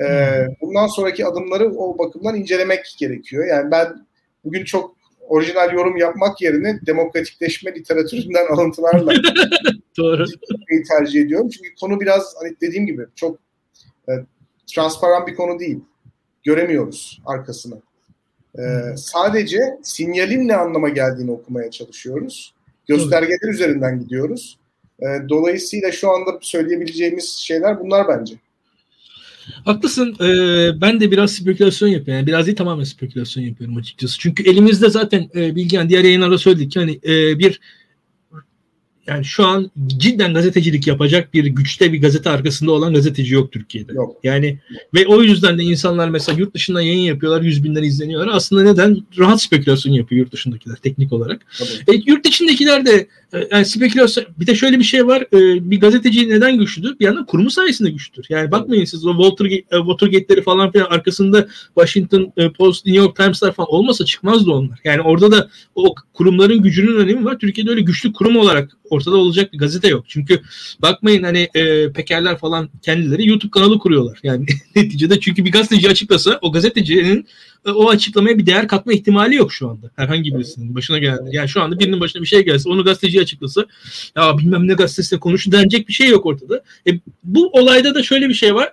E, 0.00 0.06
bundan 0.60 0.86
sonraki 0.86 1.26
adımları 1.26 1.74
o 1.74 1.98
bakımdan 1.98 2.36
incelemek 2.36 2.94
gerekiyor. 2.98 3.46
Yani 3.46 3.70
ben 3.70 4.06
bugün 4.44 4.64
çok 4.64 4.97
orijinal 5.28 5.72
yorum 5.72 5.96
yapmak 5.96 6.40
yerine 6.40 6.80
demokratikleşme 6.86 7.74
literatüründen 7.74 8.46
alıntılarla 8.50 9.12
Doğru. 9.98 10.24
tercih 10.88 11.22
ediyorum. 11.22 11.48
Çünkü 11.48 11.74
konu 11.80 12.00
biraz 12.00 12.34
hani 12.42 12.56
dediğim 12.60 12.86
gibi 12.86 13.06
çok 13.14 13.38
e, 14.08 14.12
transparan 14.74 15.26
bir 15.26 15.34
konu 15.34 15.58
değil. 15.58 15.80
Göremiyoruz 16.44 17.22
arkasını. 17.26 17.82
E, 18.58 18.62
sadece 18.96 19.60
sinyalin 19.82 20.48
ne 20.48 20.56
anlama 20.56 20.88
geldiğini 20.88 21.30
okumaya 21.30 21.70
çalışıyoruz. 21.70 22.54
Göstergeler 22.86 23.52
üzerinden 23.52 24.00
gidiyoruz. 24.00 24.58
E, 25.00 25.06
dolayısıyla 25.28 25.92
şu 25.92 26.10
anda 26.10 26.38
söyleyebileceğimiz 26.40 27.28
şeyler 27.28 27.80
bunlar 27.80 28.08
bence. 28.08 28.34
Haklısın. 29.64 30.16
Ee, 30.20 30.80
ben 30.80 31.00
de 31.00 31.10
biraz 31.10 31.32
spekülasyon 31.32 31.88
yapıyorum. 31.88 32.18
Yani 32.18 32.26
biraz 32.26 32.46
değil 32.46 32.56
tamamen 32.56 32.84
spekülasyon 32.84 33.44
yapıyorum 33.44 33.76
açıkçası. 33.76 34.18
Çünkü 34.18 34.50
elimizde 34.50 34.90
zaten 34.90 35.30
e, 35.34 35.56
Bilgehan 35.56 35.88
diğer 35.88 36.04
yayınlarda 36.04 36.38
söyledik 36.38 36.72
ki 36.72 36.78
hani 36.78 37.00
e, 37.04 37.38
bir 37.38 37.60
yani 39.08 39.24
şu 39.24 39.46
an 39.46 39.70
cidden 39.86 40.34
gazetecilik 40.34 40.86
yapacak 40.86 41.34
bir 41.34 41.44
güçte 41.44 41.92
bir 41.92 42.02
gazete 42.02 42.30
arkasında 42.30 42.72
olan 42.72 42.94
gazeteci 42.94 43.34
yok 43.34 43.52
Türkiye'de. 43.52 43.92
Yok. 43.92 44.16
Yani 44.24 44.58
ve 44.94 45.06
o 45.06 45.22
yüzden 45.22 45.58
de 45.58 45.62
insanlar 45.62 46.08
mesela 46.08 46.38
yurt 46.38 46.54
dışından 46.54 46.80
yayın 46.80 47.00
yapıyorlar, 47.00 47.42
yüz 47.42 47.64
binler 47.64 47.82
izleniyorlar. 47.82 48.34
Aslında 48.34 48.62
neden? 48.62 49.02
Rahat 49.18 49.42
spekülasyon 49.42 49.92
yapıyor 49.92 50.18
yurt 50.18 50.32
dışındakiler 50.32 50.76
teknik 50.76 51.12
olarak. 51.12 51.46
E, 51.88 51.92
yurt 52.06 52.26
içindekiler 52.26 52.86
de 52.86 53.06
yani 53.50 53.64
spekülasyon 53.64 54.26
bir 54.40 54.46
de 54.46 54.54
şöyle 54.54 54.78
bir 54.78 54.84
şey 54.84 55.06
var. 55.06 55.22
E, 55.22 55.70
bir 55.70 55.80
gazeteci 55.80 56.28
neden 56.28 56.58
güçlüdür? 56.58 56.98
Bir 56.98 57.04
yandan 57.04 57.26
kurumu 57.26 57.50
sayesinde 57.50 57.90
güçlüdür. 57.90 58.26
Yani 58.28 58.50
bakmayın 58.50 58.84
siz 58.84 59.06
o 59.06 59.12
Watergate, 59.12 59.76
e, 59.76 59.78
Watergate'leri 59.78 60.42
falan 60.42 60.72
filan 60.72 60.86
arkasında 60.86 61.48
Washington 61.74 62.32
e, 62.36 62.50
Post, 62.52 62.86
New 62.86 63.02
York 63.02 63.16
Times'lar 63.16 63.52
falan 63.52 63.68
olmasa 63.70 64.04
çıkmazdı 64.04 64.50
onlar. 64.50 64.78
Yani 64.84 65.00
orada 65.00 65.32
da 65.32 65.48
o 65.74 65.94
kurumların 66.14 66.62
gücünün 66.62 66.96
önemi 66.96 67.24
var. 67.24 67.38
Türkiye'de 67.38 67.70
öyle 67.70 67.80
güçlü 67.80 68.12
kurum 68.12 68.36
olarak 68.36 68.70
ortada 68.90 69.16
olacak 69.16 69.52
bir 69.52 69.58
gazete 69.58 69.88
yok. 69.88 70.04
Çünkü 70.08 70.40
bakmayın 70.82 71.22
hani 71.22 71.48
e, 71.54 71.92
pekerler 71.92 72.38
falan 72.38 72.68
kendileri 72.82 73.28
YouTube 73.28 73.50
kanalı 73.50 73.78
kuruyorlar. 73.78 74.18
Yani 74.22 74.46
neticede 74.76 75.20
çünkü 75.20 75.44
bir 75.44 75.52
gazeteci 75.52 75.88
açıklasa 75.88 76.38
o 76.42 76.52
gazetecinin 76.52 77.26
o 77.66 77.88
açıklamaya 77.88 78.38
bir 78.38 78.46
değer 78.46 78.68
katma 78.68 78.92
ihtimali 78.92 79.34
yok 79.34 79.52
şu 79.52 79.68
anda. 79.68 79.90
Herhangi 79.96 80.34
birisinin 80.34 80.74
başına 80.74 80.98
gelenler. 80.98 81.32
Yani 81.32 81.48
şu 81.48 81.62
anda 81.62 81.78
birinin 81.78 82.00
başına 82.00 82.22
bir 82.22 82.26
şey 82.26 82.44
gelse 82.44 82.68
onu 82.68 82.84
gazeteci 82.84 83.20
açıklasa 83.20 83.66
ya 84.16 84.38
bilmem 84.38 84.68
ne 84.68 84.74
gazetesiyle 84.74 85.20
konuşun 85.20 85.52
denecek 85.52 85.88
bir 85.88 85.92
şey 85.92 86.08
yok 86.08 86.26
ortada. 86.26 86.62
E, 86.86 86.90
bu 87.24 87.50
olayda 87.52 87.94
da 87.94 88.02
şöyle 88.02 88.28
bir 88.28 88.34
şey 88.34 88.54
var. 88.54 88.72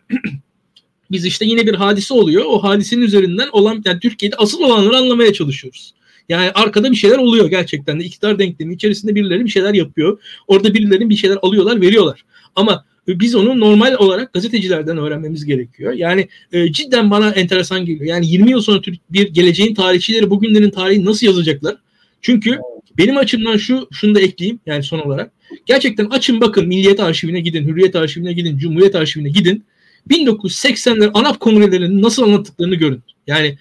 Biz 1.11 1.25
işte 1.25 1.45
yine 1.45 1.67
bir 1.67 1.73
hadise 1.73 2.13
oluyor. 2.13 2.43
O 2.47 2.63
hadisenin 2.63 3.01
üzerinden 3.01 3.47
olan 3.51 3.81
yani 3.85 3.99
Türkiye'de 3.99 4.35
asıl 4.35 4.61
olanları 4.61 4.97
anlamaya 4.97 5.33
çalışıyoruz. 5.33 5.93
Yani 6.29 6.51
arkada 6.51 6.91
bir 6.91 6.95
şeyler 6.95 7.17
oluyor 7.17 7.49
gerçekten 7.49 7.99
de. 7.99 8.03
iktidar 8.03 8.39
denklemi 8.39 8.73
içerisinde 8.73 9.15
birileri 9.15 9.45
bir 9.45 9.49
şeyler 9.49 9.73
yapıyor. 9.73 10.19
Orada 10.47 10.73
birileri 10.73 11.09
bir 11.09 11.15
şeyler 11.15 11.37
alıyorlar, 11.41 11.81
veriyorlar. 11.81 12.25
Ama 12.55 12.85
biz 13.07 13.35
onu 13.35 13.59
normal 13.59 13.93
olarak 13.93 14.33
gazetecilerden 14.33 14.97
öğrenmemiz 14.97 15.45
gerekiyor. 15.45 15.93
Yani 15.93 16.27
e, 16.51 16.71
cidden 16.71 17.11
bana 17.11 17.29
enteresan 17.29 17.85
geliyor. 17.85 18.05
Yani 18.05 18.27
20 18.27 18.51
yıl 18.51 18.61
sonra 18.61 18.81
bir 19.09 19.27
geleceğin 19.27 19.75
tarihçileri 19.75 20.29
bugünlerin 20.29 20.69
tarihi 20.69 21.05
nasıl 21.05 21.27
yazacaklar? 21.27 21.75
Çünkü 22.21 22.59
benim 22.97 23.17
açımdan 23.17 23.57
şu 23.57 23.87
şunu 23.91 24.15
da 24.15 24.19
ekleyeyim 24.19 24.59
yani 24.65 24.83
son 24.83 24.99
olarak. 24.99 25.31
Gerçekten 25.65 26.05
açın 26.05 26.41
bakın 26.41 26.67
Milliyet 26.67 26.99
Arşivine 26.99 27.39
gidin, 27.39 27.67
Hürriyet 27.67 27.95
Arşivine 27.95 28.33
gidin, 28.33 28.57
Cumhuriyet 28.57 28.95
Arşivine 28.95 29.29
gidin. 29.29 29.63
1980'ler 30.09 31.11
ANAP 31.13 31.39
kongrelerinin 31.39 32.01
nasıl 32.01 32.23
anlattıklarını 32.23 32.75
görün. 32.75 33.01
Yani 33.27 33.57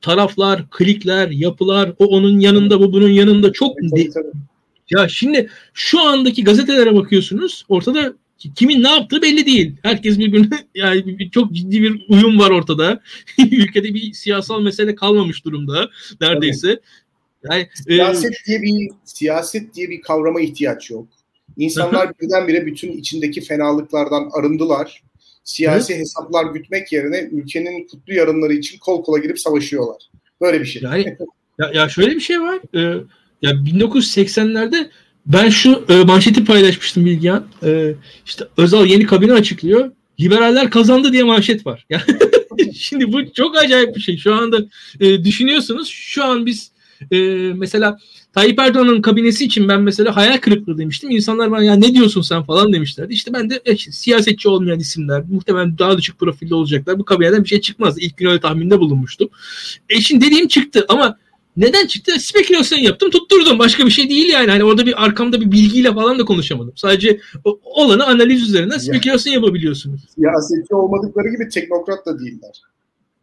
taraflar, 0.00 0.70
klikler, 0.70 1.30
yapılar, 1.30 1.92
o 1.98 2.06
onun 2.06 2.40
yanında, 2.40 2.80
bu 2.80 2.92
bunun 2.92 3.08
yanında 3.08 3.52
çok 3.52 3.76
tabii, 3.90 4.10
tabii. 4.10 4.26
ya 4.90 5.08
şimdi 5.08 5.48
şu 5.74 6.00
andaki 6.00 6.44
gazetelere 6.44 6.94
bakıyorsunuz. 6.94 7.64
Ortada 7.68 8.14
kimin 8.54 8.82
ne 8.82 8.88
yaptığı 8.88 9.22
belli 9.22 9.46
değil. 9.46 9.76
Herkes 9.82 10.18
birbirine 10.18 10.58
yani 10.74 11.30
çok 11.30 11.52
ciddi 11.52 11.82
bir 11.82 12.06
uyum 12.08 12.38
var 12.38 12.50
ortada. 12.50 13.00
Ülkede 13.38 13.94
bir 13.94 14.12
siyasal 14.12 14.62
mesele 14.62 14.94
kalmamış 14.94 15.44
durumda 15.44 15.90
neredeyse. 16.20 16.80
Yani 17.50 17.62
e, 17.62 17.92
siyaset 17.92 18.32
e, 18.32 18.46
diye 18.46 18.62
bir 18.62 18.90
siyaset 19.04 19.74
diye 19.74 19.90
bir 19.90 20.00
kavrama 20.00 20.40
ihtiyaç 20.40 20.90
yok. 20.90 21.08
İnsanlar 21.56 22.12
birdenbire 22.20 22.66
bütün 22.66 22.92
içindeki 22.92 23.40
fenalıklardan 23.40 24.30
arındılar 24.32 25.02
siyasi 25.44 25.94
Hı? 25.94 25.98
hesaplar 25.98 26.44
gütmek 26.44 26.92
yerine 26.92 27.28
ülkenin 27.32 27.86
kutlu 27.86 28.14
yarınları 28.14 28.52
için 28.52 28.78
kol 28.78 29.04
kola 29.04 29.18
girip 29.18 29.40
savaşıyorlar. 29.40 30.02
Böyle 30.40 30.60
bir 30.60 30.64
şey. 30.64 30.82
Yani, 30.82 31.16
ya, 31.58 31.70
ya 31.74 31.88
şöyle 31.88 32.14
bir 32.14 32.20
şey 32.20 32.40
var. 32.40 32.58
Ee, 32.74 32.80
ya 33.42 33.50
1980'lerde 33.50 34.90
ben 35.28 35.48
şu 35.48 35.84
e, 35.88 36.04
manşeti 36.04 36.44
paylaşmıştım 36.44 37.04
Bilgehan. 37.04 37.46
E, 37.62 37.94
işte 38.26 38.44
Özal 38.56 38.86
yeni 38.86 39.06
kabine 39.06 39.32
açıklıyor. 39.32 39.90
Liberaller 40.20 40.70
kazandı 40.70 41.12
diye 41.12 41.22
manşet 41.22 41.66
var. 41.66 41.86
Yani 41.90 42.02
şimdi 42.74 43.12
bu 43.12 43.32
çok 43.32 43.56
acayip 43.56 43.96
bir 43.96 44.00
şey. 44.00 44.16
Şu 44.18 44.34
anda 44.34 44.58
e, 45.00 45.24
düşünüyorsunuz. 45.24 45.88
Şu 45.88 46.24
an 46.24 46.46
biz 46.46 46.70
e, 47.12 47.18
mesela 47.54 47.98
Tayyip 48.32 48.58
Erdoğan'ın 48.58 49.02
kabinesi 49.02 49.44
için 49.44 49.68
ben 49.68 49.80
mesela 49.80 50.16
hayal 50.16 50.38
kırıklığı 50.38 50.78
demiştim. 50.78 51.10
İnsanlar 51.10 51.50
bana 51.50 51.64
ya 51.64 51.74
ne 51.74 51.94
diyorsun 51.94 52.22
sen 52.22 52.42
falan 52.42 52.72
demişlerdi. 52.72 53.12
İşte 53.14 53.32
ben 53.32 53.50
de 53.50 53.60
e, 53.64 53.76
siyasetçi 53.76 54.48
olmayan 54.48 54.80
isimler 54.80 55.22
muhtemelen 55.30 55.78
daha 55.78 55.98
düşük 55.98 56.18
profilde 56.18 56.54
olacaklar. 56.54 56.98
Bu 56.98 57.04
kabineden 57.04 57.44
bir 57.44 57.48
şey 57.48 57.60
çıkmaz. 57.60 57.98
İlk 57.98 58.16
gün 58.16 58.26
öyle 58.26 58.40
tahminde 58.40 58.80
bulunmuştum. 58.80 59.28
E 59.88 60.00
şimdi 60.00 60.26
dediğim 60.26 60.48
çıktı 60.48 60.86
ama 60.88 61.18
neden 61.58 61.86
çıktı? 61.86 62.20
Spekülasyon 62.20 62.78
yaptım 62.78 63.10
tutturdum. 63.10 63.58
Başka 63.58 63.86
bir 63.86 63.90
şey 63.90 64.10
değil 64.10 64.28
yani. 64.28 64.50
Hani 64.50 64.64
orada 64.64 64.86
bir 64.86 65.04
arkamda 65.04 65.40
bir 65.40 65.52
bilgiyle 65.52 65.94
falan 65.94 66.18
da 66.18 66.24
konuşamadım. 66.24 66.72
Sadece 66.76 67.20
olanı 67.62 68.06
analiz 68.06 68.42
üzerinden 68.42 68.78
spekülasyon 68.78 69.32
yapabiliyorsunuz. 69.32 70.00
Siyasetçi 70.14 70.74
olmadıkları 70.74 71.28
gibi 71.28 71.48
teknokrat 71.48 72.06
da 72.06 72.18
değiller. 72.18 72.62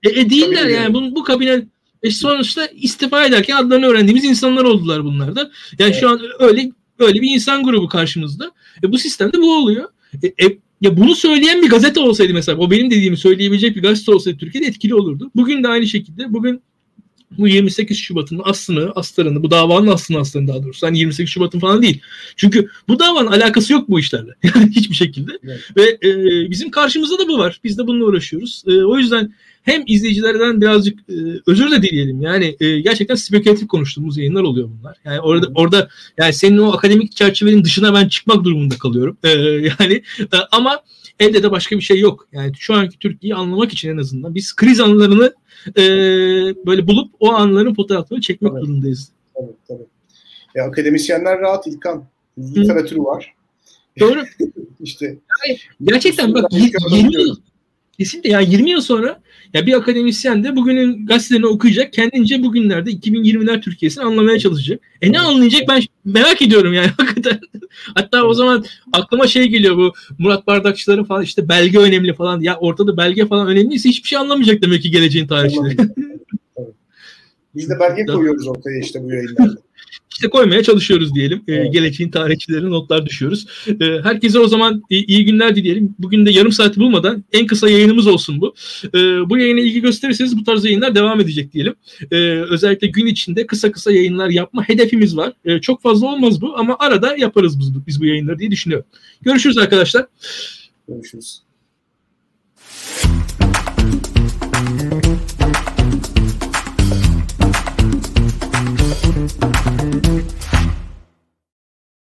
E, 0.03 0.09
e 0.09 0.29
değiller 0.29 0.65
yani. 0.65 0.93
Bu, 0.93 1.15
bu 1.15 1.23
kabine 1.23 1.65
e 2.03 2.11
sonuçta 2.11 2.65
istifa 2.65 3.25
ederken 3.25 3.55
adlarını 3.55 3.85
öğrendiğimiz 3.85 4.23
insanlar 4.23 4.63
oldular 4.63 5.03
bunlar 5.03 5.35
da. 5.35 5.51
Yani 5.79 5.91
evet. 5.91 5.99
şu 5.99 6.09
an 6.09 6.21
öyle 6.39 6.71
öyle 6.99 7.21
bir 7.21 7.35
insan 7.35 7.63
grubu 7.63 7.89
karşımızda. 7.89 8.51
E 8.83 8.91
bu 8.91 8.97
sistemde 8.97 9.37
bu 9.37 9.57
oluyor. 9.57 9.89
E, 10.23 10.27
e, 10.27 10.57
ya 10.81 10.97
bunu 10.97 11.15
söyleyen 11.15 11.61
bir 11.61 11.69
gazete 11.69 11.99
olsaydı 11.99 12.33
mesela 12.33 12.57
o 12.57 12.71
benim 12.71 12.91
dediğimi 12.91 13.17
söyleyebilecek 13.17 13.75
bir 13.75 13.81
gazete 13.81 14.11
olsaydı 14.11 14.37
Türkiye'de 14.37 14.67
etkili 14.67 14.95
olurdu. 14.95 15.31
Bugün 15.35 15.63
de 15.63 15.67
aynı 15.67 15.87
şekilde 15.87 16.33
bugün 16.33 16.61
bu 17.31 17.47
28 17.47 17.97
Şubat'ın 17.97 18.41
aslını, 18.43 18.91
astarını, 18.95 19.43
bu 19.43 19.51
davanın 19.51 19.87
aslını 19.87 20.19
astarını 20.19 20.47
daha 20.47 20.63
doğrusu. 20.63 20.87
Hani 20.87 20.99
28 20.99 21.33
Şubat'ın 21.33 21.59
falan 21.59 21.81
değil. 21.81 22.01
Çünkü 22.35 22.69
bu 22.87 22.99
davanın 22.99 23.31
alakası 23.31 23.73
yok 23.73 23.89
bu 23.89 23.99
işlerle. 23.99 24.31
Hiçbir 24.69 24.95
şekilde. 24.95 25.31
Evet. 25.43 25.59
Ve 25.77 26.09
e, 26.09 26.11
bizim 26.49 26.71
karşımızda 26.71 27.19
da 27.19 27.27
bu 27.27 27.37
var. 27.37 27.59
Biz 27.63 27.77
de 27.77 27.87
bununla 27.87 28.05
uğraşıyoruz. 28.05 28.63
E, 28.67 28.83
o 28.83 28.97
yüzden 28.97 29.33
hem 29.65 29.83
izleyicilerden 29.87 30.61
birazcık 30.61 30.99
e, 31.09 31.13
özür 31.47 31.71
de 31.71 31.81
dileyelim. 31.81 32.21
Yani 32.21 32.55
e, 32.59 32.79
gerçekten 32.79 33.15
spekülatif 33.15 33.67
konuştuğumuz 33.67 34.17
yayınlar 34.17 34.43
oluyor 34.43 34.69
bunlar. 34.79 34.97
Yani 35.05 35.19
orada 35.19 35.47
orada 35.55 35.89
yani 36.17 36.33
senin 36.33 36.57
o 36.57 36.71
akademik 36.73 37.15
çerçevenin 37.15 37.63
dışına 37.63 37.93
ben 37.93 38.07
çıkmak 38.07 38.43
durumunda 38.43 38.77
kalıyorum. 38.77 39.17
E, 39.23 39.29
yani 39.79 39.93
e, 40.19 40.37
ama 40.51 40.81
elde 41.19 41.43
de 41.43 41.51
başka 41.51 41.75
bir 41.75 41.81
şey 41.81 41.99
yok. 41.99 42.27
Yani 42.31 42.51
şu 42.59 42.73
anki 42.73 42.99
Türkiye'yi 42.99 43.35
anlamak 43.35 43.73
için 43.73 43.89
en 43.89 43.97
azından 43.97 44.35
biz 44.35 44.55
kriz 44.55 44.79
anlarını 44.79 45.33
e, 45.77 45.83
böyle 46.65 46.87
bulup 46.87 47.11
o 47.19 47.33
anların 47.33 47.73
fotoğraflarını 47.73 48.21
çekmek 48.21 48.51
tabii. 48.51 48.61
durumundayız. 48.61 49.11
Tabii 49.35 49.55
tabii. 49.67 49.85
E, 50.55 50.61
akademisyenler 50.61 51.39
rahat 51.39 51.67
İlkan. 51.67 52.05
Literatürü 52.37 52.99
var. 52.99 53.33
Doğru. 53.99 54.23
işte. 54.79 55.05
Yani, 55.05 55.57
gerçekten 55.83 56.33
bak 56.33 56.53
20 56.53 57.13
yıl, 57.13 57.35
Kesinlikle 57.97 58.29
yani 58.29 58.51
20 58.51 58.69
yıl 58.69 58.81
sonra 58.81 59.21
ya 59.53 59.65
bir 59.65 59.73
akademisyen 59.73 60.43
de 60.43 60.55
bugünün 60.55 61.05
gazetelerini 61.05 61.45
okuyacak. 61.45 61.93
Kendince 61.93 62.43
bugünlerde 62.43 62.91
2020'ler 62.91 63.61
Türkiye'sini 63.61 64.03
anlamaya 64.03 64.39
çalışacak. 64.39 64.81
E 65.01 65.11
ne 65.11 65.19
anlayacak 65.19 65.61
ben 65.69 65.81
merak 66.05 66.41
ediyorum 66.41 66.73
yani 66.73 66.87
hakikaten. 66.97 67.39
Hatta 67.95 68.23
o 68.23 68.33
zaman 68.33 68.65
aklıma 68.93 69.27
şey 69.27 69.47
geliyor 69.47 69.77
bu 69.77 69.93
Murat 70.17 70.47
Bardakçıların 70.47 71.03
falan 71.03 71.23
işte 71.23 71.49
belge 71.49 71.79
önemli 71.79 72.13
falan. 72.13 72.41
Ya 72.41 72.57
ortada 72.57 72.97
belge 72.97 73.25
falan 73.25 73.47
önemliyse 73.47 73.89
hiçbir 73.89 74.07
şey 74.07 74.17
anlamayacak 74.17 74.61
demek 74.61 74.81
ki 74.81 74.91
geleceğin 74.91 75.27
tarihçileri. 75.27 75.77
Biz 77.55 77.69
de 77.69 77.79
belge 77.79 78.05
koyuyoruz 78.05 78.47
ortaya 78.47 78.79
işte 78.79 79.03
bu 79.03 79.11
yayınlarda 79.11 79.64
işte 80.15 80.29
koymaya 80.29 80.63
çalışıyoruz 80.63 81.15
diyelim. 81.15 81.43
Ee, 81.47 81.53
evet. 81.53 81.73
geleceğin 81.73 82.11
tarihçilerine 82.11 82.69
notlar 82.69 83.05
düşüyoruz. 83.05 83.45
Ee, 83.67 83.85
herkese 84.03 84.39
o 84.39 84.47
zaman 84.47 84.83
iyi 84.89 85.25
günler 85.25 85.55
dileyelim. 85.55 85.95
Bugün 85.99 86.25
de 86.25 86.31
yarım 86.31 86.51
saati 86.51 86.79
bulmadan 86.79 87.23
en 87.33 87.45
kısa 87.47 87.69
yayınımız 87.69 88.07
olsun 88.07 88.41
bu. 88.41 88.55
Ee, 88.85 88.99
bu 89.29 89.37
yayına 89.37 89.59
ilgi 89.59 89.81
gösterirseniz 89.81 90.37
bu 90.37 90.43
tarz 90.43 90.65
yayınlar 90.65 90.95
devam 90.95 91.19
edecek 91.19 91.53
diyelim. 91.53 91.75
Ee, 92.11 92.15
özellikle 92.49 92.87
gün 92.87 93.05
içinde 93.05 93.47
kısa 93.47 93.71
kısa 93.71 93.91
yayınlar 93.91 94.29
yapma 94.29 94.69
hedefimiz 94.69 95.17
var. 95.17 95.33
Ee, 95.45 95.61
çok 95.61 95.81
fazla 95.81 96.07
olmaz 96.07 96.41
bu 96.41 96.57
ama 96.57 96.75
arada 96.79 97.15
yaparız 97.17 97.59
biz, 97.59 97.87
biz 97.87 98.01
bu 98.01 98.05
yayınları 98.05 98.39
diye 98.39 98.51
düşünüyorum. 98.51 98.87
Görüşürüz 99.21 99.57
arkadaşlar. 99.57 100.05
Görüşürüz. 100.87 101.41